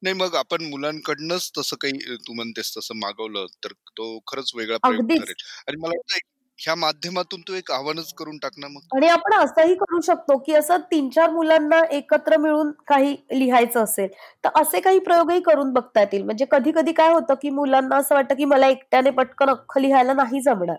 नाही 0.03 0.15
मग 0.15 0.35
आपण 0.37 0.63
मुलांकडनंच 0.65 1.51
तसं 1.59 1.77
काही 1.81 2.17
तू 2.19 2.33
म्हणतेस 2.35 2.73
तसं 2.77 2.97
मागवलं 2.97 3.47
तर 3.65 3.73
तो 3.91 4.19
खरंच 4.27 4.51
वेगळा 4.57 4.77
प्रयोग 4.79 5.05
ठरेल. 5.17 5.35
आणि 5.69 5.77
मला 5.79 5.95
वाटतं 5.97 6.31
ह्या 6.59 6.75
माध्यमातून 6.75 7.41
तू 7.41 7.55
एक 7.55 7.71
आव्हानच 7.73 8.13
करून 8.15 8.37
टाकणार 8.39 8.71
मग. 8.71 8.81
आणि 8.97 9.09
आपण 9.09 9.35
असंही 9.35 9.75
करू 9.75 10.01
शकतो 10.01 10.37
की 10.39 10.53
असं 10.55 10.79
तीन 10.91 11.09
चार 11.11 11.31
मुलांना 11.31 11.81
एकत्र 11.91 12.37
मिळून 12.37 12.71
काही 12.89 13.17
लिहायचं 13.33 13.83
असेल 13.85 14.09
तर 14.45 14.61
असे 14.61 14.81
काही 14.81 14.99
प्रयोगही 14.99 15.41
करून 15.43 15.73
बघता 15.73 16.01
येतील. 16.01 16.23
म्हणजे 16.25 16.45
कधी 16.51 16.73
कधी 16.73 16.93
काय 16.93 17.13
होतं 17.13 17.35
की 17.43 17.51
मुलांना 17.51 17.97
असं 17.97 18.15
वाटतं 18.15 18.35
की 18.35 18.45
मला 18.45 18.67
एकट्याने 18.69 19.11
पटकन 19.13 19.51
अख्खं 19.51 19.81
लिहायला 19.81 20.13
नाही 20.15 20.41
जमणार. 20.41 20.77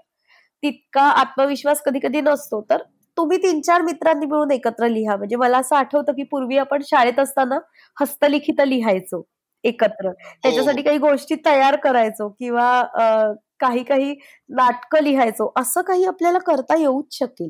तितका 0.64 1.02
आत्मविश्वास 1.14 1.82
कधी 1.86 2.00
कधी 2.00 2.22
नसतो. 2.22 2.62
तर 2.70 2.82
तुम्ही 3.18 3.38
तीन 3.38 3.60
चार 3.62 3.82
मित्रांनी 3.82 4.26
मिळून 4.26 4.52
एकत्र 4.52 4.88
लिहा. 4.88 5.16
म्हणजे 5.18 5.36
मला 5.36 5.58
असं 5.58 5.76
आठवतं 5.76 6.14
की 6.14 6.24
पूर्वी 6.24 6.58
आपण 6.58 6.82
शाळेत 6.86 7.20
असताना 7.20 7.60
हस्तलिखित 7.98 8.62
लिहायचो 8.68 9.24
एकत्र. 9.64 10.08
हो. 10.08 10.14
त्याच्यासाठी 10.44 10.82
काही 10.82 10.98
गोष्टी 11.00 11.36
तयार 11.46 11.76
करायचो 11.84 12.30
किंवा 12.30 12.70
काही 13.64 13.84
काही 13.84 14.14
नाटकं 14.52 15.04
लिहायचो. 15.04 15.52
असं 15.58 15.82
काही 15.82 16.06
आपल्याला 16.06 16.40
करता 16.46 16.80
येऊच 16.80 17.18
शकेल. 17.18 17.50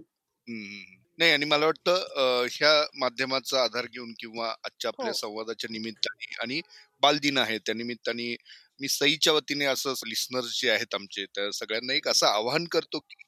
नाही 1.20 1.32
आणि 1.32 1.46
मला 1.46 1.66
वाटतं 1.66 2.48
ह्या 2.52 2.72
माध्यमाचा 3.00 3.64
आधार 3.64 3.86
घेऊन 3.86 4.14
किंवा 4.20 4.48
आजच्या 4.50 4.90
आपल्या 4.90 5.08
हो. 5.08 5.14
संवादाच्या 5.14 5.72
निमित्ताने 5.72 6.34
आणि 6.42 6.62
बालदिन 7.04 7.38
आहे 7.38 7.58
त्या 7.58 7.76
निमित्ताने 7.76 8.36
मी 8.80 8.88
सईच्या 8.88 9.34
वतीने 9.34 9.66
असं 9.66 9.94
लिस्नर्स 10.08 10.60
जे 10.62 10.70
आहेत 10.70 10.96
आमचे 10.96 11.26
त्या 11.26 11.50
सगळ्यांना 11.52 11.94
एक 11.94 12.08
असं 12.08 12.28
आवाहन 12.28 12.66
करतो 12.72 13.00
की 13.00 13.24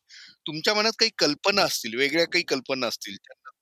तुमच्या 0.47 0.73
मनात 0.73 0.93
काही 0.99 1.11
कल्पना 1.17 1.63
असतील 1.63 1.95
वेगळ्या 1.95 2.25
काही 2.25 2.43
कल्पना 2.47 2.87
असतील 2.87 3.15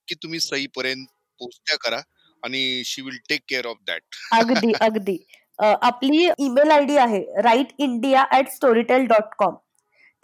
की 0.08 0.14
तुम्ही 0.14 0.40
सईपर्यंत 0.40 1.06
पोहोचत्या 1.40 1.76
करा 1.78 2.00
आणि 2.42 2.82
she 2.86 3.02
will 3.02 3.18
take 3.28 3.40
care 3.48 3.66
of 3.66 3.76
that 3.86 4.02
अगदी 4.32 4.72
अगदी. 4.80 5.16
आपली 5.58 6.28
ईमेल 6.38 6.70
आय 6.70 6.84
डी 6.84 6.96
आहे 6.96 7.20
write 7.42 7.68
India 7.78 8.24
at 8.32 8.48
Storytel 8.48 9.06
dot 9.06 9.34
com 9.38 9.54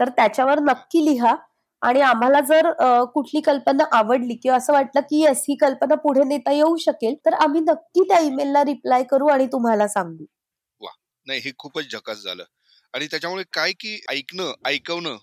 तर 0.00 0.08
त्याच्यावर 0.08 0.58
नक्की 0.58 1.04
लिहा 1.04 1.34
आणि 1.82 2.00
आम्हाला 2.00 2.40
जर 2.40 2.70
कुठली 3.14 3.40
कल्पना 3.40 3.84
आवडली 3.92 4.34
किंवा 4.34 4.56
असं 4.56 4.72
वाटलं 4.72 5.00
की 5.00 5.20
येस 5.22 5.44
ही 5.48 5.54
कल्पना 5.56 5.94
पुढे 5.94 6.24
नेता 6.24 6.52
येऊ 6.52 6.76
शकेल 6.76 7.14
तर 7.26 7.34
आम्ही 7.34 7.60
नक्की 7.60 8.02
त्या 8.08 8.18
ईमेलला 8.18 8.64
रिप्लाय 8.64 9.02
करू 9.02 9.26
आणि 9.26 9.46
तुम्हाला 9.46 9.88
सांगू. 9.88 10.24
वा 10.80 10.90
नाही 11.26 11.40
हे 11.44 11.52
खूपच 11.58 11.92
झकास 11.92 12.22
झालं. 12.24 12.44
आणि 12.94 13.06
त्याच्यामुळे 13.06 13.44
काय 13.52 13.72
की 13.72 14.00
ऐकणं 14.10 14.52
ऐकवणं 14.66 15.16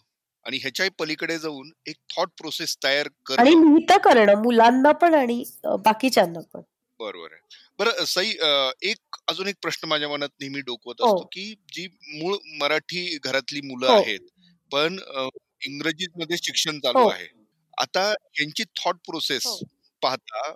आणि 0.46 0.58
ह्याच्याही 0.58 0.90
पलीकडे 1.00 1.38
जाऊन 1.38 1.70
एक 1.88 1.96
थॉट 2.16 2.30
प्रोसेस 2.38 2.78
तयार 2.84 3.08
करणं. 3.26 3.98
करणं 4.04 4.42
मुलांना 4.42 4.92
पण 4.92 5.14
आणि 5.14 5.44
बाकीच्यांना 5.66 6.40
पण. 6.54 6.62
बरोबर 7.00 7.34
आहे. 7.34 7.67
बरं 7.80 8.06
सई 8.08 8.30
एक 8.84 9.16
अजून 9.28 9.48
एक 9.48 9.56
प्रश्न 9.62 9.88
माझ्या 9.88 10.10
मनात 10.10 10.30
नेहमी 10.42 10.62
डोकवत 10.62 11.02
असतो 11.02 11.24
की 11.32 11.44
जी 11.74 11.88
मूळ 12.14 12.36
मराठी 12.62 13.18
घरातली 13.24 13.62
मुलं 13.64 13.88
हो. 13.88 13.94
आहेत 13.94 14.20
पण 14.72 14.98
इंग्रजीत 15.62 16.18
मध्ये 16.18 16.38
शिक्षण 16.38 16.80
चालू 16.80 17.00
हो. 17.00 17.10
आहे. 17.10 17.28
आता 17.78 18.10
यांची 18.40 18.64
थॉट 18.76 18.96
प्रोसेस 19.08 19.46
हो. 19.46 19.58
पाहता 20.02 20.52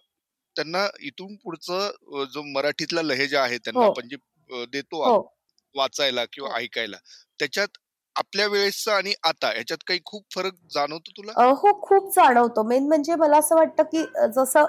त्यांना 0.55 0.87
इथून 1.01 1.35
पुढचं 1.35 2.25
जो 2.33 2.41
मराठीतला 2.45 3.01
लहेजा 3.01 3.41
आहे 3.41 3.57
त्यांना 3.57 3.85
आपण 3.85 4.07
जे 4.07 4.65
देतो 4.71 5.03
वाचायला 5.75 6.25
किंवा 6.33 6.55
ऐकायला 6.55 6.97
त्याच्यात 7.39 7.77
आपल्या 8.15 8.47
वेळेसचा 8.47 8.95
आणि 8.95 9.13
आता 9.23 9.51
याच्यात 9.55 9.83
काही 9.87 9.99
खूप 10.05 10.23
फरक 10.35 10.53
जाणवतो 10.73 11.11
तुला? 11.17 11.33
हो 11.53 11.71
खूप 11.81 12.09
जाणवतो. 12.15 12.63
मेन 12.63 12.87
म्हणजे 12.87 13.15
मला 13.15 13.37
असं 13.37 13.55
वाटतं 13.55 13.83
की 13.85 14.03
जसं 14.35 14.65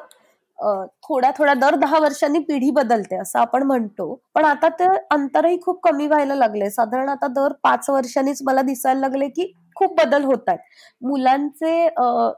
थोड्या 1.04 1.30
थोड्या 1.38 1.54
दर 1.54 1.74
दहा 1.76 1.98
वर्षांनी 2.00 2.38
पिढी 2.38 2.70
बदलते 2.70 3.16
असं 3.20 3.38
आपण 3.38 3.62
म्हणतो. 3.62 4.14
पण 4.34 4.44
आता 4.44 4.68
ते 4.78 4.86
अंतरही 5.10 5.58
खूप 5.62 5.80
कमी 5.84 6.06
व्हायला 6.06 6.34
लागले 6.34 6.70
साधारण 6.70 7.08
आता 7.08 7.26
दर 7.34 7.52
पाच 7.62 7.88
वर्षांनीच 7.90 8.42
मला 8.46 8.62
दिसायला 8.62 9.00
लागले 9.00 9.28
की 9.28 9.52
खूप 9.76 9.96
बदल 10.00 10.24
होत 10.24 10.48
आहेत. 10.48 10.58
मुलांचे 11.02 11.88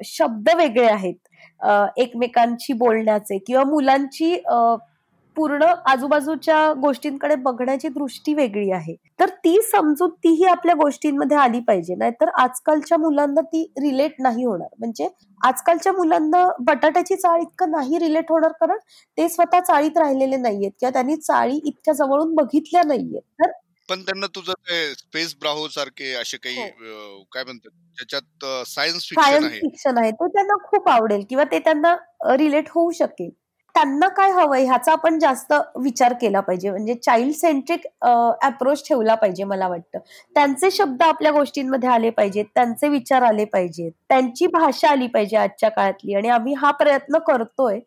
शब्द 0.06 0.48
वेगळे 0.56 0.86
आहेत. 0.88 1.14
एकमेकांशी 1.96 2.72
बोलण्याचे 2.74 3.38
किंवा 3.38 3.64
मुलांची 3.64 4.34
पूर्ण 5.36 5.64
आजूबाजूच्या 5.86 6.72
गोष्टींकडे 6.82 7.34
बघण्याची 7.34 7.88
दृष्टी 7.88 8.34
वेगळी 8.34 8.70
आहे. 8.72 8.94
तर 9.20 9.28
ती 9.44 9.56
समजूत 9.62 10.10
तीही 10.24 10.44
आपल्या 10.46 10.74
गोष्टींमध्ये 10.74 11.36
आली 11.36 11.60
पाहिजे. 11.60 11.94
नाहीतर 11.94 12.28
आजकालच्या 12.40 12.98
मुलांना 12.98 13.40
ती 13.42 13.62
रिलेट 13.78 14.14
नाही 14.20 14.44
होणार. 14.44 14.68
म्हणजे 14.78 15.08
आजकालच्या 15.40 15.92
मुलांना 15.92 16.46
बटाट्याची 16.60 17.16
चाळ 17.16 17.40
इतकं 17.40 17.70
नाही 17.70 17.98
रिलेट 17.98 18.30
होणार 18.30 18.52
कारण 18.60 18.78
ते 19.18 19.28
स्वतः 19.28 19.60
चाळीत 19.60 19.98
राहिलेले 19.98 20.36
नाहीयेत 20.36 20.72
किंवा 20.80 20.92
त्यांनी 20.92 21.16
चाळी 21.16 21.60
इतक्या 21.64 21.94
जवळून 21.94 22.34
बघितल्या 22.34 22.82
नाहीयेत. 22.86 23.22
तर 23.40 23.50
पण 23.88 24.02
त्यांना 24.02 24.26
तुझं 24.34 24.52
स्पेस 24.98 25.34
ब्राहो 25.40 25.66
सारखे 25.68 26.12
असे 26.14 26.36
काही 26.36 26.56
हो. 26.56 27.22
काय 27.32 27.44
म्हणतात 27.44 27.70
त्याच्यात 27.98 28.44
सायन्स 28.66 29.08
फिक्शन 29.10 29.98
आहे. 29.98 30.10
तो 30.12 30.26
त्यांना 30.28 30.56
खूप 30.64 30.88
आवडेल 30.88 31.24
किंवा 31.28 31.44
ते 31.44 31.58
त्यांना 31.58 31.94
रिलेट 32.36 32.68
होऊ 32.70 32.90
शकेल. 32.90 33.30
त्यांना 33.74 34.08
काय 34.16 34.30
हवंय 34.30 34.64
ह्याचा 34.64 34.92
आपण 34.92 35.18
जास्त 35.18 35.52
विचार 35.82 36.12
केला 36.20 36.40
पाहिजे. 36.40 36.70
म्हणजे 36.70 36.94
चाइल्ड 36.96 37.34
सेंट्रिक 37.34 37.86
अप्रोच 38.42 38.82
ठेवला 38.88 39.14
पाहिजे 39.14 39.44
मला 39.44 39.68
वाटतं. 39.68 39.98
त्यांचे 40.36 40.70
शब्द 40.70 41.02
आपल्या 41.02 41.32
गोष्टींमध्ये 41.32 41.88
आले 41.88 42.10
पाहिजेत 42.10 42.44
त्यांचे 42.54 42.88
विचार 42.88 43.22
आले 43.22 43.44
पाहिजेत. 43.44 43.92
त्यांची 44.08 44.46
भाषा 44.48 44.90
आली 44.90 45.06
पाहिजे 45.06 45.36
आजच्या 45.36 45.68
काळातली 45.70 46.14
आणि 46.14 46.28
आम्ही 46.28 46.54
हा 46.60 46.70
प्रयत्न 46.80 47.18
करतोय 47.26 47.80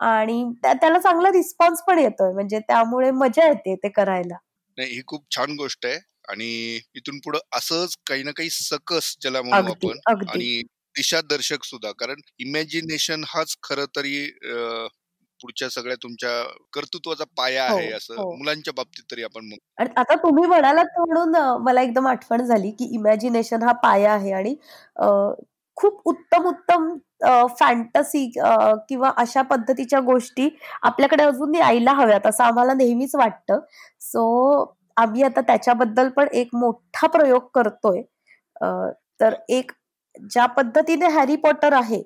आणि 0.00 0.42
त्याला 0.62 0.98
चांगला 0.98 1.30
रिस्पॉन्स 1.32 1.82
पण 1.86 1.98
येतोय. 1.98 2.32
म्हणजे 2.32 2.58
त्यामुळे 2.60 3.10
मजा 3.12 3.46
येते 3.48 3.74
ते 3.82 3.88
करायला. 3.90 4.36
नाही 4.78 4.88
ही 4.90 5.00
खूप 5.06 5.24
छान 5.36 5.56
गोष्ट 5.56 5.86
आहे 5.86 5.98
आणि 6.28 6.78
इथून 6.96 7.18
पुढे 7.24 7.38
असंच 7.56 7.96
काही 8.06 8.22
ना 8.22 8.30
काही 8.36 8.50
सकस 8.50 9.16
ज्याला 9.22 9.42
म्हणू 9.42 9.70
आपण 9.70 9.98
आणि 10.28 10.60
दिशा 10.96 11.20
दर्शक 11.30 11.64
सुद्धा. 11.64 11.90
कारण 11.98 12.20
इमॅजिनेशन 12.40 13.24
हाच 13.28 13.56
खर 13.62 13.84
तरी 13.96 14.16
पुढच्या 15.42 15.68
सगळ्या 15.70 15.96
तुमच्या 16.02 16.30
कर्तृत्वाचा 16.72 17.24
पाया 17.36 17.68
हो, 17.68 17.76
आहे 17.76 17.90
असं 17.92 18.14
हो. 18.14 18.34
मुलांच्या 18.36 18.72
बाबतीत 18.76 19.04
तरी 19.10 19.22
आपण 19.22 19.50
आता 19.96 20.14
तुम्ही 20.14 20.46
म्हणालात 20.46 20.98
म्हणून 20.98 21.36
मला 21.64 21.82
एकदम 21.82 22.06
आठवण 22.06 22.42
झाली 22.42 22.70
की 22.70 22.88
इमॅजिनेशन 22.94 23.62
हा 23.62 23.72
पाया 23.82 24.12
आहे 24.12 24.32
आणि 24.32 24.54
खूप 25.76 26.00
उत्तम 26.04 26.46
उत्तम 26.48 26.88
फॅन्टसी 27.58 28.26
किंवा 28.88 29.10
अशा 29.16 29.42
पद्धतीच्या 29.42 30.00
गोष्टी 30.00 30.48
आपल्याकडे 30.82 31.22
अजून 31.24 31.54
यायला 31.54 31.92
हव्यात 31.92 32.26
असं 32.26 32.44
आम्हाला 32.44 32.74
नेहमीच 32.74 33.14
वाटतं. 33.14 33.60
सो 34.00 34.74
आम्ही 34.96 35.22
आता 35.22 35.40
त्याच्याबद्दल 35.40 36.08
पण 36.08 36.28
एक 36.32 36.54
मोठा 36.54 37.06
प्रयोग 37.06 37.48
करतोय. 37.54 38.02
तर 39.20 39.34
एक 39.50 39.72
ज्या 40.30 40.46
पद्धतीने 40.46 41.06
हॅरी 41.08 41.36
पॉटर 41.36 41.72
आहे 41.72 42.02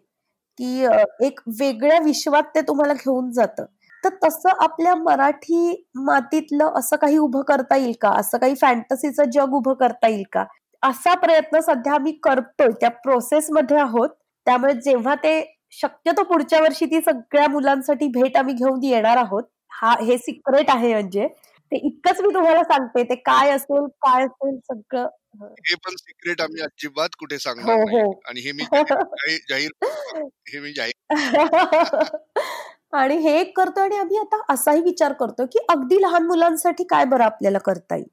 की 0.59 0.85
एक 1.21 1.41
वेगळ्या 1.61 1.99
विश्वात 2.05 2.43
ते 2.55 2.61
तुम्हाला 2.61 2.93
घेऊन 2.95 3.31
जातं. 3.33 3.65
तर 4.05 4.09
तसं 4.25 4.49
आपल्या 4.65 4.95
मराठी 4.97 5.85
मातीतलं 5.99 6.73
असं 6.77 6.97
काही 6.97 7.17
उभं 7.19 7.43
करता 7.43 7.77
येईल 7.77 7.95
का? 8.01 8.11
असं 8.11 8.39
काही 8.39 8.55
फॅन्टसीचं 8.55 9.31
जग 9.33 9.55
उभं 9.55 9.75
करता 9.75 10.09
येईल 10.09 10.23
का? 10.33 10.45
असा 10.83 11.15
प्रयत्न 11.17 11.61
सध्या 11.61 11.95
आम्ही 11.95 12.13
करतोय 12.23 12.71
त्या 12.81 12.91
प्रोसेसमध्ये 13.03 13.79
आहोत. 13.79 14.09
त्यामुळे 14.47 14.73
जेव्हा 14.75 15.15
ते 15.15 15.41
शक्यतो 15.73 16.23
पुढच्या 16.25 16.61
वर्षी 16.61 16.87
ती 16.87 17.01
सगळ्या 17.01 17.49
मुलांसाठी 17.49 18.07
भेट 18.11 18.37
आम्ही 18.37 18.55
घेऊन 18.55 18.83
येणार 18.85 19.17
आहोत. 19.17 19.43
हा 19.73 19.95
हे 20.03 20.19
सिक्रेट 20.19 20.71
आहे 20.71 20.93
म्हणजे. 20.93 21.27
ते 21.73 21.77
इतकंच 21.79 22.21
मी 22.21 22.33
तुम्हाला 22.35 22.63
सांगते 22.65 23.03
ते 23.05 23.15
काय 23.17 23.51
असेल 23.51 23.87
काय 24.03 24.25
असेल 24.25 24.59
सगळं. 24.65 25.07
हे. 25.43 25.75
पण 25.75 25.97
सिक्रेट 25.97 26.41
आम्ही 26.41 26.63
अजिबात 26.63 27.09
कुठे 27.19 27.39
सांगणार 27.39 27.77
हो, 27.77 27.85
नाही 27.85 28.01
हो. 28.03 28.21
आणि 28.29 28.41
हे 28.41 28.53
मी 28.53 28.65
जाहीर 29.49 29.71
हे 30.49 30.61
मी 30.61 30.73
जाहीर 30.73 30.93
आणि 32.93 33.17
हे 33.17 33.41
एक 33.41 33.57
करतो 33.57 33.81
आणि 33.81 33.97
आम्ही 33.97 34.19
आता 34.19 34.41
असाही 34.49 34.81
विचार 34.81 35.13
करतो 35.13 35.47
की 35.47 35.59
अगदी 35.69 36.01
लहान 36.03 36.27
मुलांसाठी 36.27 36.85
काय 36.85 37.05
बरं 37.05 37.25
आपल्याला 37.25 37.59
करता 37.59 37.97
येईल? 37.97 38.07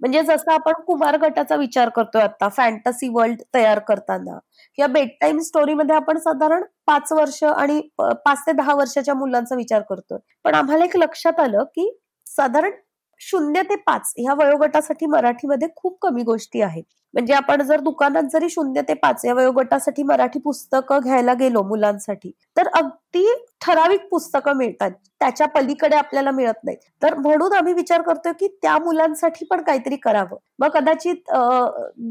म्हणजे 0.00 0.22
जसं 0.22 0.52
आपण 0.52 0.72
कुमार 0.72 1.16
गटाचा 1.16 1.56
विचार 1.56 1.88
करतोय 1.88 2.22
आता 2.22 2.48
फॅन्टसी 2.48 3.08
वर्ल्ड 3.08 3.42
तयार 3.54 3.78
करताना. 3.78 4.38
किंवा 4.78 4.86
बेड 4.86 5.08
टाईम 5.20 5.38
स्टोरीमध्ये 5.38 5.96
आपण 5.96 6.18
साधारण 6.18 6.62
पाच 6.86 7.12
वर्ष 7.12 7.44
आणि 7.44 7.80
पाच 7.98 8.42
ते 8.46 8.52
दहा 8.52 8.74
वर्षाच्या 8.74 9.14
मुलांचा 9.14 9.56
विचार 9.56 9.82
करतोय. 9.82 10.18
पण 10.44 10.54
आम्हाला 10.54 10.84
एक 10.84 10.96
लक्षात 10.96 11.40
आलं 11.40 11.64
की 11.64 11.90
साधारण 12.26 12.70
शून्य 13.20 13.62
ते 13.62 13.76
पाच 13.86 14.12
ह्या 14.18 14.34
वयोगटासाठी 14.34 15.06
मराठीमध्ये 15.06 15.68
खूप 15.76 15.98
कमी 16.02 16.22
गोष्टी 16.22 16.60
आहेत. 16.62 16.84
म्हणजे 17.14 17.34
आपण 17.34 17.62
जर 17.66 17.80
दुकानात 17.80 18.22
जरी 18.32 18.48
शून्य 18.50 18.82
ते 18.88 18.94
पाच 18.94 19.24
या 19.24 19.34
वयोगटासाठी 19.34 20.02
मराठी 20.02 20.38
पुस्तकं 20.40 20.98
घ्यायला 21.04 21.34
गेलो 21.34 21.62
मुलांसाठी 21.68 22.30
तर 22.56 22.68
अगदी 22.74 23.26
ठराविक 23.62 24.06
पुस्तकं 24.10 24.56
मिळतात. 24.56 24.90
त्याच्या 25.20 25.46
पलीकडे 25.48 25.96
आपल्याला 25.96 26.30
मिळत 26.30 26.64
नाहीत. 26.64 26.78
तर 27.02 27.14
म्हणून 27.16 27.52
आम्ही 27.56 27.72
विचार 27.74 28.02
करतोय 28.02 28.32
की 28.40 28.48
त्या 28.62 28.76
मुलांसाठी 28.78 29.44
पण 29.50 29.62
काहीतरी 29.62 29.96
करावं. 29.96 30.36
मग 30.58 30.68
कदाचित 30.74 31.30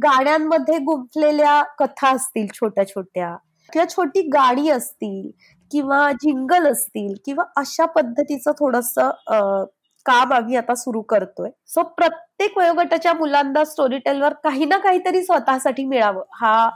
गाण्यांमध्ये 0.04 0.78
गुंफलेल्या 0.80 1.62
कथा 1.80 2.10
असतील 2.16 2.48
छोट्या 2.54 2.88
छोट्या 2.88 3.36
किंवा 3.70 3.86
छोटी 3.90 4.22
गाणी 4.34 4.70
असतील 4.70 5.30
किंवा 5.72 6.12
जिंगल 6.22 6.68
असतील 6.68 7.14
किंवा 7.26 7.44
अशा 7.58 7.86
पद्धतीचं 7.88 8.52
थोडस 8.60 8.94
काम 10.06 10.34
आम्ही 10.34 10.56
आता 10.56 10.76
सुरू 10.76 11.02
करतोय? 11.02 11.50
सो 11.68 11.84
प्रत्येक 11.84 12.58
वयोगटाच्या 12.58 13.14
मुलांना 13.14 13.64
स्टोरी 13.66 13.98
टेलवर 13.98 14.34
काही 14.34 14.66
ना 14.66 14.78
काहीतरी 14.78 15.24
स्वतःसाठी 15.24 15.86
मिळावं 15.86 16.24
हा 16.34 16.70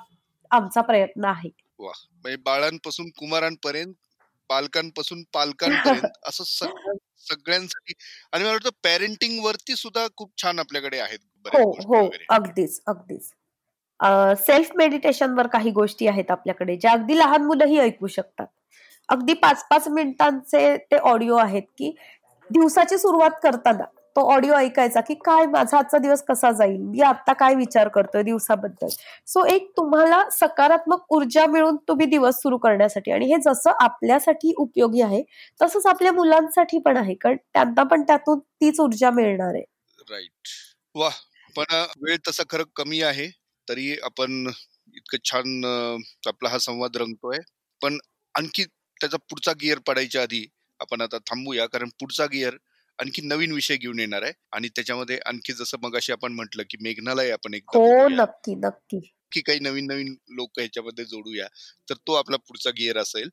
आमचा 0.51 0.81
प्रयत्न 0.81 1.25
आहे. 1.25 1.49
म्हणजे 1.79 2.35
बाळांपासून 2.35 3.09
कुमारांपर्यंत 3.09 3.93
पालकांपासून 4.49 5.23
पालकांपर्यंत 5.33 6.11
असं 6.23 6.43
सगळ्या 6.43 6.93
सगळ्यांसाठी. 7.19 7.93
आणि 8.31 8.43
मला 8.43 8.51
वाटतं 8.51 8.69
पॅरेंटिंग 8.83 9.43
वरती 9.45 9.75
सुद्धा 9.75 10.07
खूप 10.17 10.31
छान 10.43 10.59
आपल्याकडे 10.59 10.99
आहेत 10.99 11.19
हो 11.53 11.71
हो 11.71 12.09
अगदीच 12.29 12.81
अगदीच. 12.87 13.31
सेल्फ 14.37 14.71
मेडिटेशन 14.75 15.33
वर 15.33 15.47
काही 15.47 15.71
गोष्टी 15.71 16.07
आहेत 16.07 16.31
आपल्याकडे 16.31 16.75
ज्या 16.75 16.91
अगदी 16.91 17.17
लहान 17.17 17.41
मुलंही 17.41 17.79
ऐकू 17.79 18.07
शकतात. 18.07 18.47
अगदी 19.09 19.33
पाच 19.33 19.65
पाच 19.69 19.87
मिनिटांचे 19.87 20.77
ते 20.91 20.95
ऑडिओ 20.95 21.35
आहेत 21.35 21.63
की 21.77 21.95
दिवसाची 22.53 22.97
सुरुवात 22.97 23.31
करताना 23.43 23.83
तो 24.15 24.21
ऑडिओ 24.31 24.53
ऐकायचा 24.53 25.01
की 25.01 25.13
काय 25.25 25.45
माझा 25.45 25.77
आजचा 25.77 25.97
दिवस 25.97 26.21
कसा 26.23 26.51
जाईल? 26.51 26.77
मी 26.79 27.01
आता 27.01 27.33
काय 27.33 27.55
विचार 27.55 27.87
करतोय 27.87 28.23
दिवसाबद्दल? 28.23 28.87
सो 29.27 29.45
एक 29.53 29.69
तुम्हाला 29.77 30.21
सकारात्मक 30.31 31.13
ऊर्जा 31.15 31.45
मिळून 31.47 31.75
तुम्ही 31.87 32.05
दिवस 32.07 32.41
सुरू 32.41 32.57
करण्यासाठी 32.57 33.11
आणि 33.11 33.25
हे 33.31 33.37
जसं 33.45 33.71
आपल्यासाठी 33.83 34.53
उपयोगी 34.57 35.01
आहे 35.01 35.21
तसंच 35.61 35.85
आपल्या 35.85 36.11
मुलांसाठी 36.13 36.79
पण 36.85 36.97
आहे 36.97 37.13
कारण 37.21 37.37
त्यांना 37.53 37.83
पण 37.83 38.01
त्यातून 38.07 38.39
तीच 38.39 38.79
ऊर्जा 38.79 39.09
मिळणार 39.11 39.53
आहे. 39.53 39.63
राईट 40.07 40.47
वा 40.95 41.09
पण 41.55 41.75
वेळ 42.01 42.17
तसा 42.27 42.43
खरं 42.49 42.63
कमी 42.75 43.01
आहे 43.03 43.27
तरी 43.67 43.93
आपण 44.03 44.47
इतकं 44.95 45.17
छान 45.25 45.65
आपला 46.27 46.49
हा 46.49 46.57
संवाद 46.59 46.97
रंगतोय. 46.97 47.37
पण 47.81 47.97
आणखी 48.35 48.63
त्याचा 49.01 49.17
पुढचा 49.29 49.51
गिअर 49.61 49.79
पडायच्या 49.87 50.21
आधी 50.21 50.45
आपण 50.79 51.01
आता 51.01 51.17
थांबूया 51.17 51.65
कारण 51.65 51.89
पुढचा 51.99 52.25
गिअर 52.25 52.55
आणखी 52.99 53.21
नवीन 53.21 53.51
विषय 53.51 53.77
घेऊन 53.77 53.99
येणार 53.99 54.21
आहे. 54.21 54.31
आणि 54.51 54.69
त्याच्यामध्ये 54.69 55.19
आणखी 55.25 55.53
जसं 55.53 55.77
मग 55.81 55.95
अशी 55.95 56.11
आपण 56.11 56.33
म्हटलं 56.33 56.63
की 56.69 56.77
मेघनालय 56.81 57.31
आपण 57.31 57.53
एक 57.53 57.63
हो 57.67 58.07
नक्की 58.07 58.55
नक्की. 58.55 58.99
की 59.31 59.41
काही 59.41 59.59
नवीन 59.59 59.85
नवीन 59.85 60.15
लोक 60.29 60.49
ह्याच्यामध्ये 60.57 61.05
जोडूया. 61.05 61.47
तर 61.89 61.93
तो 61.93 62.13
आपला 62.13 62.37
पुढचा 62.37 62.69
गिअर 62.69 62.97
असेल. 62.97 63.29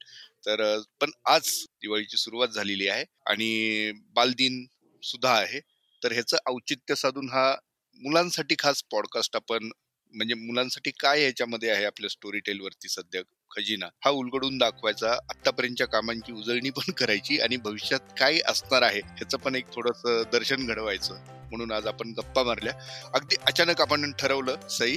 तर 0.46 0.80
पण 1.00 1.10
आज 1.24 1.42
दिवाळीची 1.66 2.16
सुरुवात 2.16 2.48
झालेली 2.48 2.88
आहे 2.88 3.04
आणि 3.26 3.92
बालदिन 4.14 4.66
सुद्धा 5.02 5.32
आहे. 5.32 5.60
तर 6.04 6.12
ह्याचं 6.12 6.36
औचित्य 6.46 6.94
साधून 6.94 7.30
हा 7.30 7.56
मुलांसाठी 8.00 8.54
खास 8.58 8.82
पॉडकास्ट 8.90 9.36
आपण 9.36 9.70
म्हणजे 10.14 10.34
मुलांसाठी 10.34 10.90
काय 10.90 11.22
याच्यामध्ये 11.22 11.70
आहे 11.70 11.84
आपल्या 11.84 12.10
स्टोरी 12.10 12.38
टेल 12.38 12.60
वरती 12.60 12.88
सध्या? 12.88 13.22
खजिना 13.50 13.86
हा 14.04 14.10
उलगडून 14.10 14.58
दाखवायचा 14.58 15.10
आतापर्यंतच्या 15.30 15.86
कामांची 15.86 16.32
उजळणी 16.32 16.70
पण 16.70 16.92
करायची 16.92 17.38
आणि 17.40 17.56
भविष्यात 17.56 18.12
काय 18.18 18.38
असणार 18.48 18.82
आहे 18.82 19.00
ह्याचं 19.00 19.38
पण 19.38 19.54
एक 19.54 19.64
थोडस 19.74 20.02
दर्शन 20.32 20.66
घडवायचं 20.66 21.14
म्हणून 21.50 21.72
आज 21.72 21.86
आपण 21.86 22.12
गप्पा 22.18 22.42
मारल्या. 22.42 22.72
अगदी 23.14 23.36
अचानक 23.46 23.80
आपण 23.80 24.10
ठरवलं 24.18 24.68
सई 24.70 24.96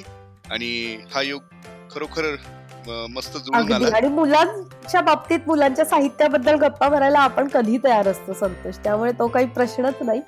आणि 0.51 0.97
हा 1.13 1.21
योग 1.21 1.41
खरोखर 1.91 2.35
मस्त 3.09 3.37
जुळून 3.37 3.71
आला. 3.73 3.89
आणि 3.97 4.07
मुलांच्या 4.07 5.01
बाबतीत 5.01 5.47
मुलांच्या 5.47 5.85
साहित्याबद्दल 5.85 6.55
गप्पा 6.61 6.89
मारायला 6.89 7.19
आपण 7.19 7.47
कधी 7.47 7.77
तयार 7.83 8.07
असतो 8.07 8.33
संतोष? 8.33 8.77
त्यामुळे 8.83 9.11
तो 9.11 9.27
काही 9.27 9.45
प्रश्नच 9.47 10.01
नाही. 10.01 10.21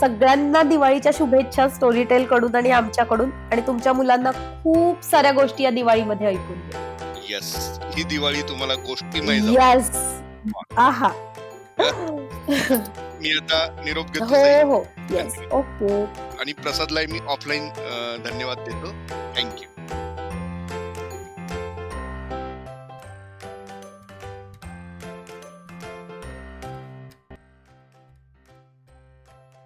सगळ्यांना 0.00 0.62
दिवाळीच्या 0.62 1.12
शुभेच्छा 1.14 1.68
स्टोरी 1.68 2.04
टेल 2.04 2.24
कडून 2.26 2.54
आणि 2.56 2.70
आमच्याकडून 2.72 3.30
आणि 3.52 3.62
तुमच्या 3.66 3.92
मुलांना 3.92 4.30
खूप 4.62 5.04
साऱ्या 5.04 5.32
गोष्टी 5.32 5.64
या 5.64 5.70
दिवाळीमध्ये 5.70 6.26
ऐकून 6.26 6.58
यस 7.30 7.78
ही 7.94 8.02
दिवाळी 8.02 8.42
तुम्हाला 8.42 8.74
गोष्टी 8.74 9.20
यस 9.54 9.90
आहा. 10.76 11.08
मी 13.20 13.30
आता 13.36 13.58
निरोप 13.84 14.10
घेतो 14.10 14.24
हो 14.24 14.72
हो. 14.72 14.82
येस 15.10 15.38
ओके 15.52 16.02
आणि 16.40 16.52
प्रसादला 16.52 17.00
मी 17.10 17.18
ऑफलाईन 17.28 17.68
धन्यवाद 18.24 18.58
देतो. 18.58 18.90
थँक्यू 19.36 19.68